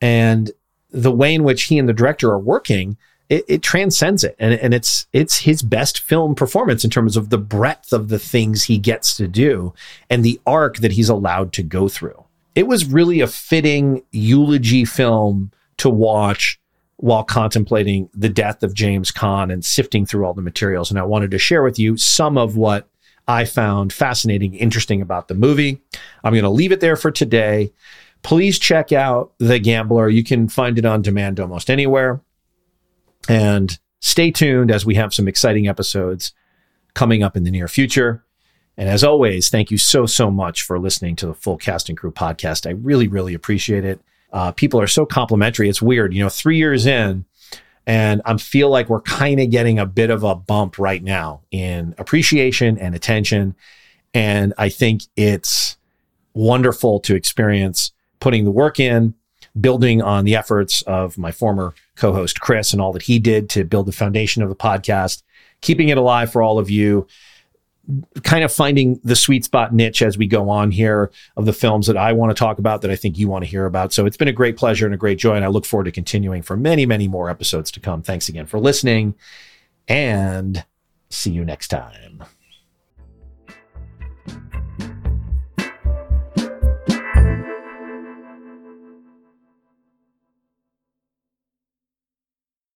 and 0.00 0.50
the 0.90 1.12
way 1.12 1.34
in 1.34 1.44
which 1.44 1.64
he 1.64 1.78
and 1.78 1.88
the 1.88 1.92
director 1.92 2.30
are 2.30 2.38
working 2.38 2.96
it, 3.30 3.44
it 3.46 3.62
transcends 3.62 4.24
it, 4.24 4.34
and 4.38 4.52
and 4.54 4.74
it's 4.74 5.06
it's 5.12 5.38
his 5.38 5.62
best 5.62 6.00
film 6.00 6.34
performance 6.34 6.84
in 6.84 6.90
terms 6.90 7.16
of 7.16 7.30
the 7.30 7.38
breadth 7.38 7.92
of 7.92 8.08
the 8.08 8.18
things 8.18 8.64
he 8.64 8.76
gets 8.76 9.16
to 9.16 9.28
do 9.28 9.72
and 10.10 10.24
the 10.24 10.40
arc 10.46 10.78
that 10.78 10.92
he's 10.92 11.08
allowed 11.08 11.52
to 11.54 11.62
go 11.62 11.88
through. 11.88 12.24
It 12.56 12.66
was 12.66 12.84
really 12.84 13.20
a 13.20 13.28
fitting 13.28 14.02
eulogy 14.10 14.84
film 14.84 15.52
to 15.78 15.88
watch 15.88 16.60
while 16.96 17.22
contemplating 17.22 18.10
the 18.12 18.28
death 18.28 18.62
of 18.62 18.74
James 18.74 19.12
Caan 19.12 19.50
and 19.50 19.64
sifting 19.64 20.04
through 20.04 20.26
all 20.26 20.34
the 20.34 20.42
materials. 20.42 20.90
And 20.90 20.98
I 20.98 21.04
wanted 21.04 21.30
to 21.30 21.38
share 21.38 21.62
with 21.62 21.78
you 21.78 21.96
some 21.96 22.36
of 22.36 22.56
what 22.56 22.88
I 23.30 23.44
found 23.44 23.92
fascinating, 23.92 24.54
interesting 24.54 25.00
about 25.00 25.28
the 25.28 25.36
movie. 25.36 25.80
I'm 26.24 26.32
going 26.32 26.42
to 26.42 26.50
leave 26.50 26.72
it 26.72 26.80
there 26.80 26.96
for 26.96 27.12
today. 27.12 27.72
Please 28.22 28.58
check 28.58 28.90
out 28.90 29.34
The 29.38 29.60
Gambler. 29.60 30.08
You 30.08 30.24
can 30.24 30.48
find 30.48 30.76
it 30.80 30.84
on 30.84 31.00
demand 31.00 31.38
almost 31.38 31.70
anywhere. 31.70 32.20
And 33.28 33.78
stay 34.00 34.32
tuned 34.32 34.72
as 34.72 34.84
we 34.84 34.96
have 34.96 35.14
some 35.14 35.28
exciting 35.28 35.68
episodes 35.68 36.32
coming 36.94 37.22
up 37.22 37.36
in 37.36 37.44
the 37.44 37.52
near 37.52 37.68
future. 37.68 38.24
And 38.76 38.88
as 38.88 39.04
always, 39.04 39.48
thank 39.48 39.70
you 39.70 39.78
so, 39.78 40.06
so 40.06 40.28
much 40.28 40.62
for 40.62 40.80
listening 40.80 41.14
to 41.16 41.26
the 41.28 41.34
Full 41.34 41.56
Cast 41.56 41.88
and 41.88 41.96
Crew 41.96 42.10
podcast. 42.10 42.66
I 42.66 42.72
really, 42.72 43.06
really 43.06 43.34
appreciate 43.34 43.84
it. 43.84 44.00
Uh, 44.32 44.50
people 44.50 44.80
are 44.80 44.88
so 44.88 45.06
complimentary. 45.06 45.68
It's 45.68 45.80
weird. 45.80 46.12
You 46.12 46.24
know, 46.24 46.28
three 46.28 46.56
years 46.56 46.84
in, 46.84 47.26
and 47.90 48.22
I 48.24 48.36
feel 48.36 48.70
like 48.70 48.88
we're 48.88 49.00
kind 49.00 49.40
of 49.40 49.50
getting 49.50 49.80
a 49.80 49.84
bit 49.84 50.10
of 50.10 50.22
a 50.22 50.36
bump 50.36 50.78
right 50.78 51.02
now 51.02 51.40
in 51.50 51.92
appreciation 51.98 52.78
and 52.78 52.94
attention. 52.94 53.56
And 54.14 54.54
I 54.56 54.68
think 54.68 55.02
it's 55.16 55.76
wonderful 56.32 57.00
to 57.00 57.16
experience 57.16 57.90
putting 58.20 58.44
the 58.44 58.52
work 58.52 58.78
in, 58.78 59.14
building 59.60 60.02
on 60.02 60.24
the 60.24 60.36
efforts 60.36 60.82
of 60.82 61.18
my 61.18 61.32
former 61.32 61.74
co 61.96 62.12
host 62.12 62.40
Chris 62.40 62.72
and 62.72 62.80
all 62.80 62.92
that 62.92 63.02
he 63.02 63.18
did 63.18 63.50
to 63.50 63.64
build 63.64 63.86
the 63.86 63.92
foundation 63.92 64.44
of 64.44 64.50
the 64.50 64.54
podcast, 64.54 65.24
keeping 65.60 65.88
it 65.88 65.98
alive 65.98 66.30
for 66.30 66.42
all 66.42 66.60
of 66.60 66.70
you, 66.70 67.08
kind 68.22 68.44
of 68.44 68.52
finding 68.52 69.00
the 69.04 69.16
sweet 69.16 69.44
spot 69.44 69.74
niche 69.74 70.02
as 70.02 70.18
we 70.18 70.26
go 70.26 70.48
on 70.48 70.70
here 70.70 71.10
of 71.36 71.46
the 71.46 71.52
films 71.52 71.86
that 71.86 71.96
I 71.96 72.12
want 72.12 72.30
to 72.30 72.38
talk 72.38 72.58
about 72.58 72.82
that 72.82 72.90
I 72.90 72.96
think 72.96 73.18
you 73.18 73.28
want 73.28 73.44
to 73.44 73.50
hear 73.50 73.66
about. 73.66 73.92
So 73.92 74.06
it's 74.06 74.16
been 74.16 74.28
a 74.28 74.32
great 74.32 74.56
pleasure 74.56 74.86
and 74.86 74.94
a 74.94 74.98
great 74.98 75.18
joy. 75.18 75.34
And 75.34 75.44
I 75.44 75.48
look 75.48 75.66
forward 75.66 75.84
to 75.84 75.92
continuing 75.92 76.42
for 76.42 76.56
many, 76.56 76.86
many 76.86 77.08
more 77.08 77.30
episodes 77.30 77.70
to 77.72 77.80
come. 77.80 78.02
Thanks 78.02 78.28
again 78.28 78.46
for 78.46 78.58
listening 78.58 79.14
and 79.88 80.64
see 81.10 81.30
you 81.30 81.44
next 81.44 81.68
time. 81.68 82.24